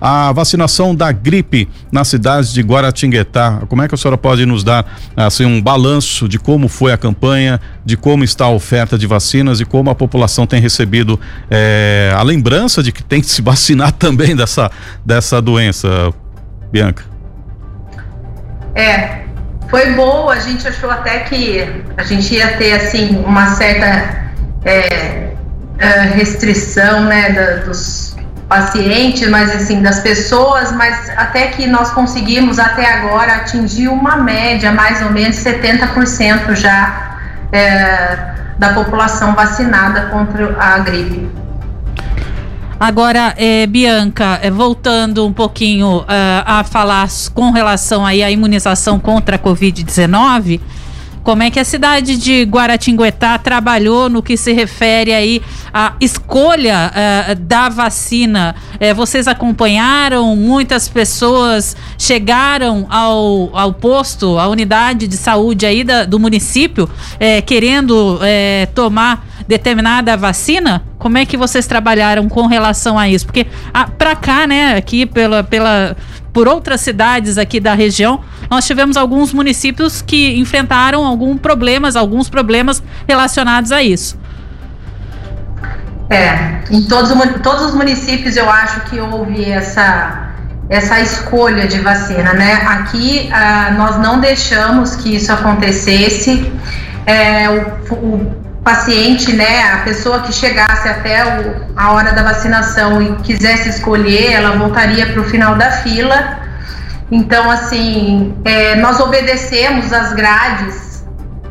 A 0.00 0.32
vacinação 0.32 0.94
da 0.94 1.10
gripe 1.12 1.68
na 1.90 2.04
cidade 2.04 2.52
de 2.52 2.60
Guaratinguetá, 2.60 3.62
como 3.68 3.82
é 3.82 3.88
que 3.88 3.94
a 3.94 3.98
senhora 3.98 4.18
pode 4.18 4.44
nos 4.46 4.64
dar 4.64 4.86
assim 5.16 5.44
um 5.44 5.60
balanço 5.60 6.28
de 6.28 6.38
como 6.38 6.68
foi 6.68 6.92
a 6.92 6.96
campanha, 6.96 7.60
de 7.84 7.96
como 7.96 8.24
está 8.24 8.46
a 8.46 8.50
oferta 8.50 8.96
de 8.96 9.06
vacinas 9.06 9.60
e 9.60 9.64
como 9.64 9.90
a 9.90 9.94
população 9.94 10.46
tem 10.46 10.60
recebido 10.60 11.18
eh, 11.50 12.12
a 12.16 12.22
lembrança 12.22 12.82
de 12.82 12.92
que 12.92 13.02
tem 13.02 13.20
que 13.20 13.26
se 13.26 13.42
vacinar 13.42 13.92
também 13.92 14.34
dessa 14.34 14.70
dessa 15.04 15.40
doença, 15.40 16.12
Bianca? 16.70 17.04
É, 18.74 19.24
foi 19.68 19.92
boa, 19.92 20.34
a 20.34 20.40
gente 20.40 20.66
achou 20.66 20.90
até 20.90 21.20
que 21.20 21.84
a 21.96 22.02
gente 22.02 22.34
ia 22.34 22.56
ter 22.56 22.74
assim 22.74 23.22
uma 23.24 23.54
certa 23.54 24.30
é, 24.64 25.34
é, 25.78 26.00
restrição 26.14 27.04
né, 27.04 27.30
da, 27.30 27.56
dos 27.64 28.16
pacientes, 28.48 29.28
mas 29.28 29.54
assim, 29.54 29.82
das 29.82 30.00
pessoas, 30.00 30.72
mas 30.72 31.10
até 31.16 31.48
que 31.48 31.66
nós 31.66 31.90
conseguimos 31.90 32.58
até 32.58 32.92
agora 32.92 33.36
atingir 33.36 33.88
uma 33.88 34.16
média, 34.16 34.70
mais 34.72 35.02
ou 35.02 35.10
menos 35.10 35.36
70% 35.36 36.54
já 36.54 37.18
é, 37.52 38.34
da 38.58 38.72
população 38.74 39.34
vacinada 39.34 40.06
contra 40.06 40.56
a 40.58 40.78
gripe. 40.78 41.28
Agora, 42.78 43.34
é, 43.36 43.66
Bianca, 43.66 44.40
é, 44.42 44.50
voltando 44.50 45.24
um 45.24 45.32
pouquinho 45.32 45.98
uh, 45.98 46.04
a 46.44 46.64
falar 46.64 47.08
com 47.32 47.50
relação 47.50 48.04
aí 48.04 48.22
à 48.22 48.30
imunização 48.30 48.98
contra 48.98 49.36
a 49.36 49.38
Covid-19, 49.38 50.60
como 51.22 51.42
é 51.42 51.50
que 51.50 51.58
a 51.58 51.64
cidade 51.64 52.18
de 52.18 52.42
Guaratinguetá 52.42 53.38
trabalhou 53.38 54.10
no 54.10 54.22
que 54.22 54.36
se 54.36 54.52
refere 54.52 55.12
aí 55.12 55.40
à 55.72 55.94
escolha 56.00 56.90
uh, 56.90 57.34
da 57.36 57.68
vacina. 57.68 58.54
Vocês 58.94 59.26
acompanharam, 59.26 60.36
muitas 60.36 60.88
pessoas 60.88 61.74
chegaram 61.96 62.86
ao, 62.90 63.56
ao 63.56 63.72
posto, 63.72 64.38
à 64.38 64.48
unidade 64.48 65.06
de 65.06 65.16
saúde 65.16 65.64
aí 65.64 65.82
da, 65.82 66.04
do 66.04 66.18
município, 66.18 66.90
querendo 67.46 68.20
tomar 68.74 69.24
determinada 69.46 70.16
vacina? 70.16 70.82
Como 70.98 71.18
é 71.18 71.26
que 71.26 71.36
vocês 71.36 71.66
trabalharam 71.66 72.28
com 72.28 72.46
relação 72.46 72.98
a 72.98 73.08
isso? 73.08 73.26
Porque 73.26 73.46
ah, 73.72 73.86
para 73.86 74.16
cá, 74.16 74.46
né, 74.46 74.76
aqui 74.76 75.06
pela, 75.06 75.42
pela 75.44 75.96
por 76.32 76.48
outras 76.48 76.80
cidades 76.80 77.38
aqui 77.38 77.60
da 77.60 77.74
região, 77.74 78.20
nós 78.50 78.66
tivemos 78.66 78.96
alguns 78.96 79.32
municípios 79.32 80.02
que 80.02 80.36
enfrentaram 80.36 81.04
alguns 81.04 81.38
problemas, 81.40 81.94
alguns 81.94 82.28
problemas 82.28 82.82
relacionados 83.06 83.70
a 83.70 83.82
isso. 83.82 84.18
É, 86.10 86.60
em 86.70 86.82
todos, 86.82 87.12
todos 87.42 87.66
os 87.66 87.74
municípios 87.74 88.36
eu 88.36 88.50
acho 88.50 88.80
que 88.82 89.00
houve 89.00 89.50
essa, 89.50 90.28
essa 90.68 91.00
escolha 91.00 91.66
de 91.66 91.78
vacina, 91.78 92.32
né? 92.34 92.54
Aqui 92.66 93.30
ah, 93.32 93.72
nós 93.76 93.98
não 93.98 94.20
deixamos 94.20 94.96
que 94.96 95.14
isso 95.14 95.32
acontecesse. 95.32 96.52
É, 97.06 97.48
o, 97.48 97.94
o, 97.94 98.43
paciente, 98.64 99.32
né, 99.34 99.72
a 99.72 99.78
pessoa 99.78 100.20
que 100.20 100.32
chegasse 100.32 100.88
até 100.88 101.22
o, 101.22 101.66
a 101.76 101.92
hora 101.92 102.12
da 102.12 102.22
vacinação 102.22 103.00
e 103.02 103.14
quisesse 103.16 103.68
escolher, 103.68 104.32
ela 104.32 104.56
voltaria 104.56 105.06
para 105.06 105.20
o 105.20 105.24
final 105.24 105.54
da 105.54 105.70
fila. 105.70 106.38
Então, 107.12 107.50
assim, 107.50 108.34
é, 108.44 108.74
nós 108.76 108.98
obedecemos 108.98 109.92
as 109.92 110.14
grades 110.14 111.04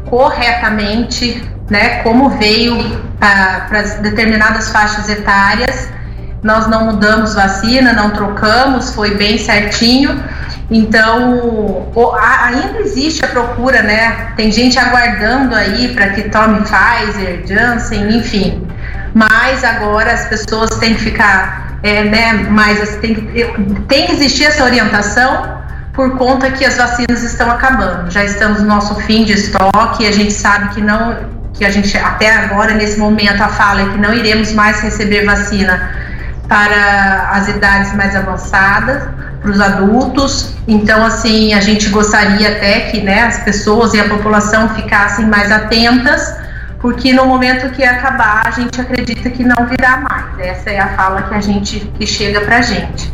corretamente, 0.09 1.47
né, 1.69 2.01
como 2.01 2.31
veio 2.31 2.75
para 3.19 3.81
determinadas 4.01 4.69
faixas 4.69 5.07
etárias. 5.07 5.87
Nós 6.43 6.67
não 6.67 6.85
mudamos 6.85 7.33
vacina, 7.33 7.93
não 7.93 8.09
trocamos, 8.09 8.93
foi 8.93 9.15
bem 9.15 9.37
certinho. 9.37 10.21
Então, 10.69 11.87
ainda 12.19 12.79
existe 12.79 13.23
a 13.23 13.27
procura, 13.27 13.81
né? 13.81 14.33
Tem 14.35 14.51
gente 14.51 14.77
aguardando 14.77 15.55
aí 15.55 15.93
para 15.93 16.09
que 16.09 16.23
tome 16.23 16.61
Pfizer, 16.61 17.43
Janssen, 17.45 18.17
enfim. 18.17 18.67
Mas 19.13 19.63
agora 19.63 20.11
as 20.11 20.25
pessoas 20.25 20.69
têm 20.79 20.95
que 20.95 21.01
ficar, 21.01 21.77
é, 21.83 22.03
né? 22.03 22.33
Mais 22.33 22.97
tem, 22.97 23.15
tem 23.87 24.05
que 24.07 24.13
existir 24.13 24.45
essa 24.45 24.63
orientação 24.63 25.61
por 25.93 26.17
conta 26.17 26.49
que 26.51 26.65
as 26.65 26.75
vacinas 26.75 27.23
estão 27.23 27.49
acabando. 27.51 28.09
Já 28.09 28.23
estamos 28.23 28.59
no 28.59 28.67
nosso 28.67 28.95
fim 29.01 29.23
de 29.23 29.33
estoque. 29.33 30.03
E 30.03 30.07
a 30.07 30.11
gente 30.11 30.33
sabe 30.33 30.73
que 30.73 30.81
não, 30.81 31.15
que 31.53 31.63
a 31.63 31.69
gente 31.69 31.95
até 31.97 32.33
agora 32.33 32.73
nesse 32.73 32.99
momento 32.99 33.41
a 33.41 33.47
fala 33.47 33.81
é 33.81 33.85
que 33.85 33.97
não 33.97 34.13
iremos 34.13 34.51
mais 34.53 34.81
receber 34.81 35.23
vacina 35.23 36.12
para 36.53 37.31
as 37.31 37.47
idades 37.47 37.95
mais 37.95 38.15
avançadas 38.15 39.01
para 39.41 39.49
os 39.49 39.59
adultos. 39.59 40.53
Então, 40.67 41.03
assim, 41.03 41.51
a 41.51 41.59
gente 41.59 41.89
gostaria 41.89 42.47
até 42.47 42.91
que 42.91 43.01
né, 43.01 43.23
as 43.23 43.39
pessoas 43.39 43.95
e 43.95 43.99
a 43.99 44.07
população 44.07 44.69
ficassem 44.69 45.25
mais 45.25 45.51
atentas, 45.51 46.35
porque 46.79 47.11
no 47.11 47.25
momento 47.25 47.71
que 47.71 47.83
acabar, 47.83 48.43
a 48.45 48.51
gente 48.51 48.79
acredita 48.79 49.31
que 49.31 49.43
não 49.43 49.65
virá 49.65 49.97
mais. 49.97 50.37
Essa 50.37 50.69
é 50.69 50.79
a 50.79 50.95
fala 50.95 51.23
que 51.23 51.33
a 51.33 51.41
gente 51.41 51.79
que 51.97 52.05
chega 52.05 52.41
para 52.41 52.59
a 52.59 52.61
gente. 52.61 53.11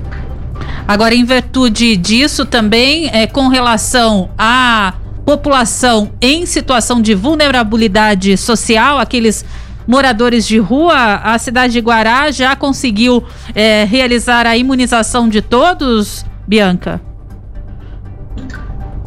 Agora, 0.86 1.15
em 1.15 1.23
virtude 1.23 1.95
disso 1.95 2.45
também, 2.45 3.10
é, 3.13 3.25
com 3.25 3.47
relação 3.47 4.32
à 4.38 4.95
população 5.25 6.12
em 6.19 6.45
situação 6.45 7.02
de 7.02 7.15
vulnerabilidade 7.15 8.36
social, 8.36 8.99
aqueles 8.99 9.45
moradores 9.89 10.45
de 10.45 10.60
rua, 10.60 11.15
a 11.23 11.39
cidade 11.39 11.73
de 11.73 11.80
Guará 11.80 12.30
já 12.30 12.56
conseguiu 12.56 13.23
é, 13.56 13.86
realizar 13.86 14.45
a 14.45 14.56
imunização 14.56 15.28
de 15.28 15.41
todos, 15.41 16.23
Bianca? 16.47 17.02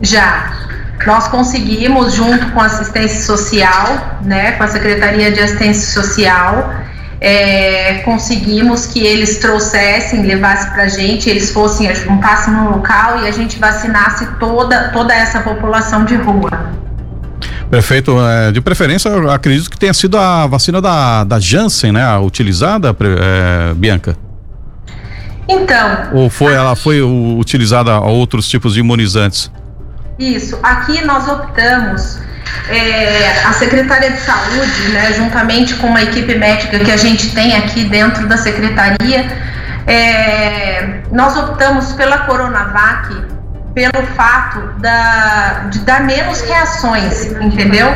Já. 0.01 0.53
Nós 1.07 1.29
conseguimos, 1.29 2.15
junto 2.15 2.51
com 2.51 2.61
a 2.61 2.67
assistência 2.67 3.23
social, 3.23 4.19
né, 4.23 4.53
com 4.53 4.65
a 4.65 4.69
Secretaria 4.69 5.31
de 5.31 5.39
Assistência 5.39 6.03
Social, 6.03 6.75
é, 7.21 8.03
conseguimos 8.05 8.87
que 8.87 9.07
eles 9.07 9.39
trouxessem, 9.39 10.23
levassem 10.23 10.73
para 10.73 10.83
a 10.85 10.89
gente, 10.89 11.31
eles 11.31 11.53
fossem, 11.53 11.93
juntassem 11.95 12.53
no 12.55 12.71
local 12.71 13.23
e 13.23 13.29
a 13.29 13.31
gente 13.31 13.57
vacinasse 13.59 14.27
toda, 14.41 14.89
toda 14.89 15.15
essa 15.15 15.41
população 15.41 16.05
de 16.05 16.17
rua. 16.17 16.82
Prefeito, 17.73 18.21
é, 18.21 18.53
de 18.53 18.61
preferência, 18.61 19.09
eu 19.09 19.31
acredito 19.31 19.71
que 19.71 19.79
tenha 19.79 19.95
sido 19.95 20.19
a 20.19 20.47
vacina 20.47 20.79
da, 20.79 21.25
da 21.25 21.41
Janssen, 21.41 21.91
né? 21.91 22.19
Utilizada, 22.19 22.95
é, 23.19 23.73
Bianca? 23.73 24.15
Então. 25.49 26.11
Ou 26.13 26.29
foi, 26.29 26.53
ela 26.53 26.77
foi 26.77 27.01
utilizada 27.01 27.91
a 27.93 28.01
outros 28.01 28.47
tipos 28.47 28.75
de 28.75 28.81
imunizantes? 28.81 29.51
Isso. 30.19 30.59
Aqui 30.63 31.03
nós 31.03 31.27
optamos. 31.27 32.19
É, 32.69 33.43
a 33.43 33.55
Secretaria 33.55 34.11
de 34.11 34.21
Saúde, 34.21 34.93
né, 34.93 35.15
juntamente 35.15 35.75
com 35.77 35.87
uma 35.87 36.03
equipe 36.03 36.35
médica 36.35 36.79
que 36.79 36.91
a 36.91 36.99
gente 36.99 37.35
tem 37.35 37.57
aqui 37.57 37.85
dentro 37.85 38.29
da 38.29 38.37
secretaria, 38.37 39.27
é, 39.87 41.01
nós 41.11 41.35
optamos 41.39 41.95
pela 41.95 42.19
Coronavac 42.19 43.15
pelo 43.75 44.07
fato 44.15 44.81
da, 44.81 45.67
de 45.71 45.81
dar 45.81 46.03
menos 46.03 46.41
reações, 46.43 47.27
entendeu? 47.27 47.89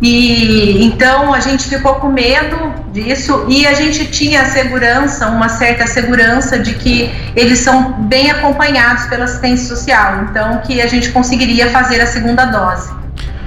E 0.00 0.84
então 0.84 1.32
a 1.32 1.40
gente 1.40 1.68
ficou 1.68 1.94
com 1.94 2.08
medo 2.08 2.74
disso 2.92 3.46
e 3.48 3.66
a 3.66 3.72
gente 3.72 4.06
tinha 4.06 4.44
segurança, 4.46 5.28
uma 5.28 5.48
certa 5.48 5.86
segurança 5.86 6.58
de 6.58 6.74
que 6.74 7.10
eles 7.34 7.60
são 7.60 7.92
bem 8.02 8.30
acompanhados 8.30 9.06
pela 9.06 9.24
assistência 9.24 9.66
social, 9.74 10.24
então 10.24 10.58
que 10.58 10.82
a 10.82 10.86
gente 10.86 11.10
conseguiria 11.10 11.70
fazer 11.70 12.00
a 12.00 12.06
segunda 12.06 12.44
dose. 12.44 12.92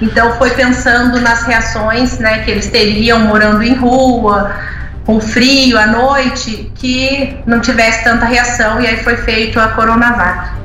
Então 0.01 0.33
foi 0.37 0.51
pensando 0.51 1.19
nas 1.19 1.43
reações, 1.43 2.17
né, 2.19 2.39
que 2.39 2.51
eles 2.51 2.67
teriam 2.67 3.19
morando 3.19 3.63
em 3.63 3.73
rua, 3.75 4.51
com 5.05 5.19
frio 5.19 5.77
à 5.77 5.87
noite, 5.87 6.71
que 6.75 7.37
não 7.45 7.59
tivesse 7.59 8.03
tanta 8.03 8.25
reação 8.25 8.81
e 8.81 8.87
aí 8.87 8.97
foi 9.03 9.17
feito 9.17 9.59
a 9.59 9.69
Coronavac. 9.69 10.57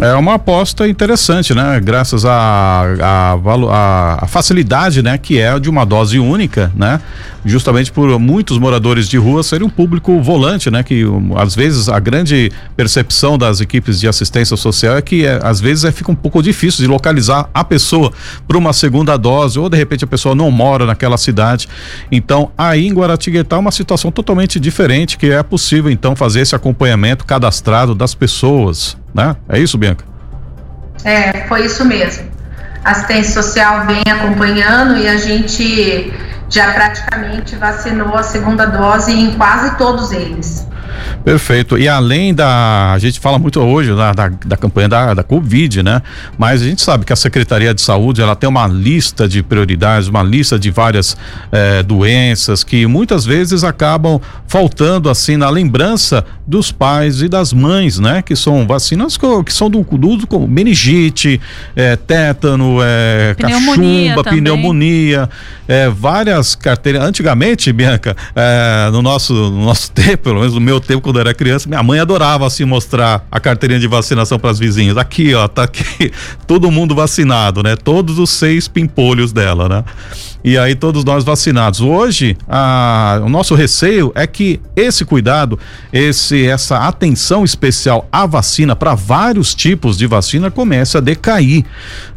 É 0.00 0.12
uma 0.14 0.34
aposta 0.34 0.88
interessante, 0.88 1.54
né? 1.54 1.80
Graças 1.80 2.24
à 2.24 3.38
a, 3.70 4.26
facilidade, 4.26 5.02
né? 5.02 5.16
Que 5.16 5.38
é 5.38 5.58
de 5.58 5.70
uma 5.70 5.86
dose 5.86 6.18
única, 6.18 6.72
né? 6.74 7.00
Justamente 7.44 7.92
por 7.92 8.18
muitos 8.18 8.58
moradores 8.58 9.08
de 9.08 9.16
rua 9.16 9.42
serem 9.42 9.66
um 9.66 9.70
público 9.70 10.20
volante, 10.20 10.68
né? 10.68 10.82
Que 10.82 11.06
um, 11.06 11.38
às 11.38 11.54
vezes 11.54 11.88
a 11.88 12.00
grande 12.00 12.50
percepção 12.76 13.38
das 13.38 13.60
equipes 13.60 14.00
de 14.00 14.08
assistência 14.08 14.56
social 14.56 14.96
é 14.96 15.02
que 15.02 15.24
é, 15.24 15.38
às 15.42 15.60
vezes 15.60 15.84
é, 15.84 15.92
fica 15.92 16.10
um 16.10 16.16
pouco 16.16 16.42
difícil 16.42 16.84
de 16.84 16.90
localizar 16.90 17.48
a 17.54 17.62
pessoa 17.62 18.12
para 18.48 18.58
uma 18.58 18.72
segunda 18.72 19.16
dose 19.16 19.58
ou 19.60 19.68
de 19.68 19.76
repente 19.76 20.04
a 20.04 20.08
pessoa 20.08 20.34
não 20.34 20.50
mora 20.50 20.84
naquela 20.84 21.16
cidade. 21.16 21.68
Então 22.10 22.50
aí 22.58 22.86
em 22.86 22.92
Guaratinguetá 22.92 23.56
é 23.56 23.58
uma 23.60 23.72
situação 23.72 24.10
totalmente 24.10 24.58
diferente 24.58 25.16
que 25.16 25.30
é 25.30 25.42
possível 25.42 25.90
então 25.90 26.16
fazer 26.16 26.40
esse 26.40 26.54
acompanhamento 26.54 27.24
cadastrado 27.24 27.94
das 27.94 28.14
pessoas, 28.14 28.96
né? 29.14 29.36
É 29.48 29.58
isso, 29.58 29.78
Bianca? 29.78 30.04
É, 31.04 31.46
foi 31.46 31.66
isso 31.66 31.84
mesmo. 31.84 32.28
A 32.84 32.90
assistência 32.90 33.42
social 33.42 33.86
vem 33.86 34.02
acompanhando 34.12 34.98
e 34.98 35.08
a 35.08 35.16
gente 35.16 36.12
já 36.50 36.72
praticamente 36.72 37.56
vacinou 37.56 38.14
a 38.14 38.22
segunda 38.22 38.66
dose 38.66 39.12
em 39.12 39.32
quase 39.34 39.76
todos 39.76 40.12
eles. 40.12 40.66
Perfeito. 41.24 41.78
E 41.78 41.88
além 41.88 42.34
da. 42.34 42.92
A 42.92 42.98
gente 42.98 43.18
fala 43.20 43.38
muito 43.38 43.60
hoje 43.60 43.94
da, 43.94 44.12
da, 44.12 44.28
da, 44.28 44.56
campanha 44.56 44.88
da, 44.88 45.14
da 45.14 45.22
Covid, 45.22 45.82
né? 45.82 46.02
Mas 46.36 46.62
a 46.62 46.64
gente 46.64 46.82
sabe 46.82 47.04
que 47.04 47.12
a 47.12 47.16
Secretaria 47.16 47.72
de 47.72 47.80
Saúde 47.80 48.20
ela 48.20 48.36
tem 48.36 48.48
uma 48.48 48.66
lista 48.66 49.26
de 49.28 49.42
prioridades, 49.42 50.08
uma 50.08 50.22
lista 50.22 50.58
de 50.58 50.70
várias 50.70 51.16
eh, 51.50 51.82
doenças 51.82 52.62
que 52.62 52.86
muitas 52.86 53.24
vezes 53.24 53.64
acabam 53.64 54.20
faltando 54.46 55.08
assim 55.08 55.36
na 55.36 55.48
lembrança 55.48 56.24
dos 56.46 56.70
pais 56.70 57.22
e 57.22 57.28
das 57.28 57.52
mães, 57.52 57.98
né? 57.98 58.22
Que 58.22 58.36
são 58.36 58.66
vacinas 58.66 59.16
que, 59.16 59.52
são 59.52 59.70
do, 59.70 59.82
do, 59.82 60.16
do 60.16 60.40
meningite, 60.46 61.40
eh, 61.74 61.96
tétano, 61.96 62.78
eh, 62.82 63.34
pneumonia 63.34 64.10
cachumba, 64.10 64.24
também. 64.24 64.40
pneumonia, 64.40 65.28
várias 65.96 66.54
carteiras. 66.54 67.02
Antigamente, 67.02 67.72
Bianca, 67.72 68.14
no 68.92 69.00
nosso, 69.00 69.32
no 69.32 69.64
nosso 69.64 69.90
tempo, 69.92 70.24
pelo 70.24 70.40
menos 70.40 70.54
no 70.54 70.60
meu 70.60 70.80
tempo, 70.86 71.00
quando 71.00 71.16
eu 71.16 71.20
era 71.20 71.34
criança, 71.34 71.68
minha 71.68 71.82
mãe 71.82 71.98
adorava 71.98 72.46
assim 72.46 72.64
mostrar 72.64 73.26
a 73.30 73.40
carteirinha 73.40 73.80
de 73.80 73.86
vacinação 73.86 74.38
para 74.38 74.50
as 74.50 74.58
vizinhas. 74.58 74.96
Aqui, 74.96 75.34
ó, 75.34 75.48
tá 75.48 75.64
aqui, 75.64 76.12
todo 76.46 76.70
mundo 76.70 76.94
vacinado, 76.94 77.62
né? 77.62 77.76
Todos 77.76 78.18
os 78.18 78.30
seis 78.30 78.68
pimpolhos 78.68 79.32
dela, 79.32 79.68
né? 79.68 79.84
E 80.44 80.58
aí 80.58 80.74
todos 80.74 81.04
nós 81.04 81.24
vacinados. 81.24 81.80
Hoje, 81.80 82.36
a, 82.48 83.20
o 83.24 83.28
nosso 83.28 83.54
receio 83.54 84.12
é 84.14 84.26
que 84.26 84.60
esse 84.76 85.04
cuidado, 85.04 85.58
esse 85.92 86.46
essa 86.46 86.86
atenção 86.86 87.44
especial 87.44 88.06
à 88.12 88.26
vacina 88.26 88.76
para 88.76 88.94
vários 88.94 89.54
tipos 89.54 89.96
de 89.96 90.06
vacina 90.06 90.50
comece 90.50 90.98
a 90.98 91.00
decair, 91.00 91.64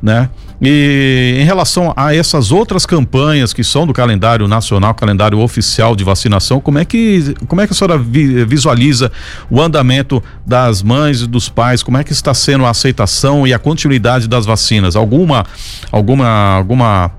né? 0.01 0.29
E 0.59 1.37
em 1.39 1.43
relação 1.43 1.93
a 1.95 2.15
essas 2.15 2.51
outras 2.51 2.85
campanhas 2.85 3.53
que 3.53 3.63
são 3.63 3.85
do 3.85 3.93
calendário 3.93 4.47
nacional, 4.47 4.93
calendário 4.95 5.39
oficial 5.39 5.95
de 5.95 6.03
vacinação, 6.03 6.59
como 6.59 6.79
é 6.79 6.85
que, 6.85 7.35
como 7.47 7.61
é 7.61 7.67
que 7.67 7.73
a 7.73 7.75
senhora 7.75 7.97
vi, 7.97 8.43
visualiza 8.43 9.11
o 9.51 9.61
andamento 9.61 10.21
das 10.45 10.81
mães 10.81 11.21
e 11.21 11.27
dos 11.27 11.47
pais? 11.47 11.83
Como 11.83 11.97
é 11.97 12.03
que 12.03 12.11
está 12.11 12.33
sendo 12.33 12.65
a 12.65 12.71
aceitação 12.71 13.45
e 13.45 13.53
a 13.53 13.59
continuidade 13.59 14.27
das 14.27 14.45
vacinas? 14.45 14.95
Alguma, 14.95 15.45
alguma, 15.91 16.27
alguma 16.27 17.11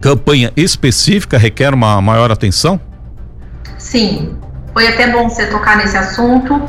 campanha 0.00 0.52
específica 0.54 1.38
requer 1.38 1.72
uma 1.72 2.00
maior 2.02 2.30
atenção? 2.30 2.78
Sim, 3.78 4.36
foi 4.76 4.88
até 4.88 5.06
bom 5.06 5.26
você 5.26 5.46
tocar 5.46 5.78
nesse 5.78 5.96
assunto. 5.96 6.68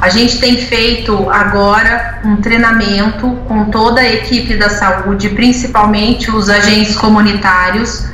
A 0.00 0.08
gente 0.08 0.38
tem 0.38 0.56
feito 0.58 1.28
agora 1.28 2.20
um 2.24 2.36
treinamento 2.36 3.28
com 3.48 3.64
toda 3.64 4.00
a 4.00 4.08
equipe 4.08 4.54
da 4.54 4.70
saúde, 4.70 5.30
principalmente 5.30 6.30
os 6.30 6.48
agentes 6.48 6.94
comunitários, 6.94 8.06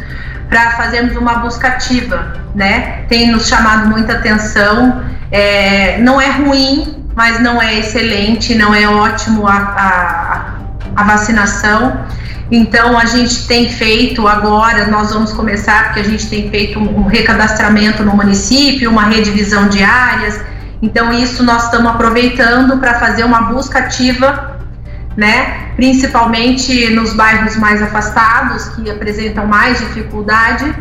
para 0.49 0.71
fazermos 0.79 1.15
uma 1.15 1.35
busca 1.41 1.69
ativa, 1.69 2.41
né? 2.55 3.05
Tem 3.07 3.31
nos 3.31 3.47
chamado 3.47 3.87
muita 3.87 4.15
atenção. 4.15 5.05
É, 5.31 5.99
não 5.99 6.19
é 6.19 6.31
ruim, 6.31 7.05
mas 7.15 7.39
não 7.39 7.61
é 7.61 7.81
excelente, 7.81 8.55
não 8.55 8.75
é 8.75 8.89
ótimo 8.89 9.47
a, 9.47 9.57
a, 9.57 10.55
a 10.97 11.05
vacinação. 11.05 12.01
Então, 12.51 12.99
a 12.99 13.07
gente 13.07 13.47
tem 13.47 13.71
feito 13.71 14.29
agora, 14.29 14.87
nós 14.87 15.13
vamos 15.13 15.33
começar, 15.33 15.85
porque 15.85 16.01
a 16.01 16.05
gente 16.05 16.29
tem 16.29 16.51
feito 16.51 16.79
um, 16.79 17.07
recadastramento 17.07 18.03
no 18.03 18.15
município, 18.15 18.91
uma 18.91 19.05
redivisão 19.05 19.69
de 19.69 19.83
áreas. 19.83 20.39
Então, 20.83 21.13
isso 21.13 21.43
nós 21.43 21.65
estamos 21.65 21.91
aproveitando 21.91 22.79
para 22.79 22.95
fazer 23.01 23.25
uma 23.25 23.43
busca 23.43 23.79
ativa, 23.79 24.61
né? 25.17 25.71
Principalmente 25.77 26.91
nos 26.91 27.15
bairros 27.15 27.57
mais 27.57 27.81
afastados, 27.81 28.69
que 28.71 28.91
apresentam 28.91 29.47
mais 29.47 29.79
dificuldade. 29.79 30.75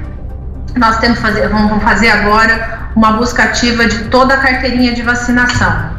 Nós 0.75 0.97
temos 0.97 1.19
fazer, 1.19 1.47
vamos 1.47 1.81
fazer 1.81 2.09
agora 2.09 2.89
uma 2.95 3.13
busca 3.13 3.43
ativa 3.43 3.85
de 3.85 4.05
toda 4.05 4.33
a 4.33 4.37
carteirinha 4.37 4.93
de 4.93 5.01
vacinação. 5.01 5.92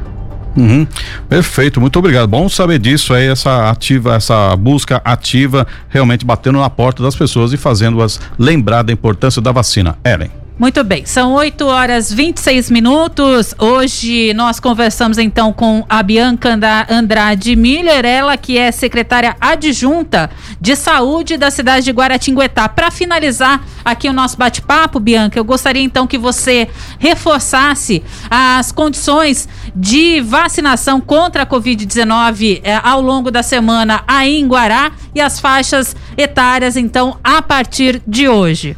Uhum. 0.56 0.86
Perfeito, 1.28 1.80
muito 1.80 1.98
obrigado. 1.98 2.28
Bom 2.28 2.48
saber 2.48 2.78
disso 2.78 3.12
aí, 3.12 3.26
essa 3.26 3.70
ativa, 3.70 4.14
essa 4.14 4.54
busca 4.56 5.00
ativa, 5.04 5.66
realmente 5.88 6.24
batendo 6.24 6.58
na 6.58 6.70
porta 6.70 7.02
das 7.02 7.16
pessoas 7.16 7.52
e 7.52 7.56
fazendo-as 7.56 8.20
lembrar 8.38 8.82
da 8.82 8.92
importância 8.92 9.42
da 9.42 9.52
vacina. 9.52 9.96
Ellen. 10.04 10.30
Muito 10.56 10.84
bem, 10.84 11.04
são 11.04 11.32
8 11.32 11.66
horas 11.66 12.12
26 12.12 12.70
minutos. 12.70 13.52
Hoje 13.58 14.32
nós 14.34 14.60
conversamos 14.60 15.18
então 15.18 15.52
com 15.52 15.84
a 15.88 16.00
Bianca 16.00 16.56
Andrade 16.88 17.56
Miller, 17.56 18.04
ela 18.04 18.36
que 18.36 18.56
é 18.56 18.70
secretária 18.70 19.34
adjunta 19.40 20.30
de 20.60 20.76
saúde 20.76 21.36
da 21.36 21.50
cidade 21.50 21.86
de 21.86 21.90
Guaratinguetá. 21.90 22.68
Para 22.68 22.92
finalizar 22.92 23.64
aqui 23.84 24.08
o 24.08 24.12
nosso 24.12 24.36
bate-papo, 24.36 25.00
Bianca, 25.00 25.36
eu 25.36 25.44
gostaria 25.44 25.82
então 25.82 26.06
que 26.06 26.16
você 26.16 26.68
reforçasse 27.00 28.00
as 28.30 28.70
condições 28.70 29.48
de 29.74 30.20
vacinação 30.20 31.00
contra 31.00 31.42
a 31.42 31.46
Covid-19 31.46 32.60
eh, 32.62 32.80
ao 32.82 33.00
longo 33.00 33.30
da 33.30 33.42
semana 33.42 34.02
aí 34.06 34.38
em 34.38 34.46
Guará 34.46 34.92
e 35.14 35.20
as 35.20 35.40
faixas 35.40 35.96
etárias, 36.16 36.76
então, 36.76 37.18
a 37.24 37.42
partir 37.42 38.00
de 38.06 38.28
hoje. 38.28 38.76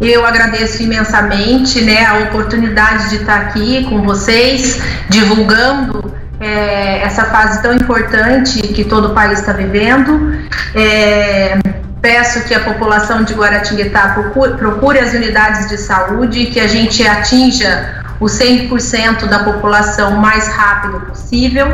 Eu 0.00 0.26
agradeço 0.26 0.82
imensamente 0.82 1.80
né, 1.80 2.04
a 2.04 2.18
oportunidade 2.18 3.10
de 3.10 3.16
estar 3.16 3.40
aqui 3.42 3.84
com 3.84 4.02
vocês, 4.02 4.82
divulgando 5.08 6.12
é, 6.40 7.00
essa 7.02 7.24
fase 7.26 7.62
tão 7.62 7.72
importante 7.72 8.60
que 8.60 8.84
todo 8.84 9.08
o 9.08 9.14
país 9.14 9.38
está 9.38 9.52
vivendo. 9.52 10.36
É, 10.74 11.58
peço 12.02 12.44
que 12.44 12.52
a 12.52 12.60
população 12.60 13.22
de 13.22 13.32
Guaratinguetá 13.32 14.08
procure, 14.08 14.54
procure 14.58 14.98
as 14.98 15.14
unidades 15.14 15.68
de 15.68 15.78
saúde, 15.78 16.46
que 16.46 16.60
a 16.60 16.66
gente 16.66 17.06
atinja 17.06 18.03
o 18.20 18.26
100% 18.26 19.26
da 19.26 19.40
população 19.40 20.14
o 20.14 20.20
mais 20.20 20.48
rápido 20.48 21.00
possível 21.00 21.66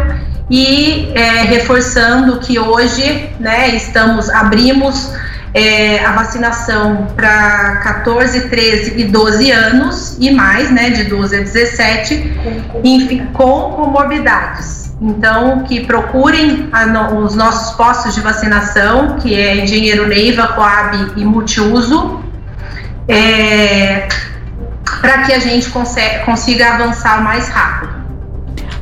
e 0.50 1.12
é, 1.14 1.42
reforçando 1.42 2.38
que 2.40 2.59
hoje 2.59 3.31
né, 3.38 3.68
estamos 3.76 4.29
abrimos 4.31 5.12
é, 5.55 6.05
a 6.05 6.12
vacinação 6.12 7.09
para 7.16 7.76
14, 7.83 8.48
13 8.48 9.00
e 9.00 9.05
12 9.05 9.50
anos 9.50 10.16
e 10.18 10.31
mais, 10.31 10.70
né, 10.70 10.90
de 10.90 11.05
12 11.05 11.37
a 11.37 11.40
17, 11.40 12.33
enfim, 12.85 13.26
com 13.33 13.72
comorbidades. 13.72 14.94
Então, 15.00 15.62
que 15.64 15.87
procurem 15.87 16.68
a, 16.72 17.14
os 17.14 17.35
nossos 17.35 17.74
postos 17.74 18.14
de 18.14 18.20
vacinação, 18.20 19.16
que 19.16 19.35
é 19.35 19.57
Engenheiro 19.57 20.07
Neiva, 20.07 20.48
Coab 20.48 21.12
e 21.16 21.24
Multiuso, 21.24 22.20
é, 23.09 24.07
para 25.00 25.22
que 25.22 25.32
a 25.32 25.38
gente 25.38 25.68
consiga, 25.70 26.20
consiga 26.20 26.74
avançar 26.74 27.22
mais 27.22 27.48
rápido. 27.48 28.00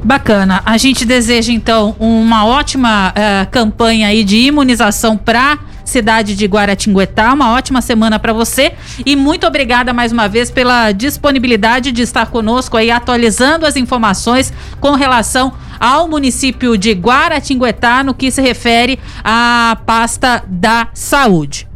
Bacana. 0.03 0.63
A 0.65 0.79
gente 0.79 1.05
deseja 1.05 1.53
então 1.53 1.97
uma 1.99 2.47
ótima 2.47 3.13
uh, 3.13 3.51
campanha 3.51 4.09
aí 4.09 4.23
de 4.23 4.37
imunização 4.37 5.17
para 5.17 5.59
cidade 5.85 6.37
de 6.37 6.47
Guaratinguetá. 6.47 7.33
Uma 7.33 7.53
ótima 7.53 7.81
semana 7.81 8.19
para 8.19 8.33
você 8.33 8.73
e 9.05 9.17
muito 9.17 9.47
obrigada 9.47 9.93
mais 9.93 10.13
uma 10.13 10.29
vez 10.29 10.51
pela 10.51 10.93
disponibilidade 10.93 11.91
de 11.91 12.03
estar 12.03 12.27
conosco 12.27 12.77
aí 12.77 12.91
atualizando 12.91 13.67
as 13.67 13.75
informações 13.75 14.53
com 14.81 14.93
relação 14.93 15.53
ao 15.81 16.09
município 16.09 16.77
de 16.77 16.93
Guaratinguetá 16.93 18.05
no 18.05 18.15
que 18.15 18.31
se 18.31 18.43
refere 18.43 18.99
à 19.25 19.79
pasta 19.85 20.45
da 20.47 20.89
saúde. 20.93 21.67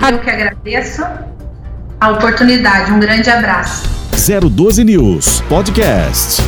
Eu 0.00 0.18
que 0.18 0.30
agradeço 0.30 1.02
a 2.00 2.10
oportunidade. 2.12 2.90
Um 2.90 2.98
grande 2.98 3.28
abraço. 3.28 3.82
012 4.50 4.84
News 4.84 5.42
Podcast. 5.42 6.40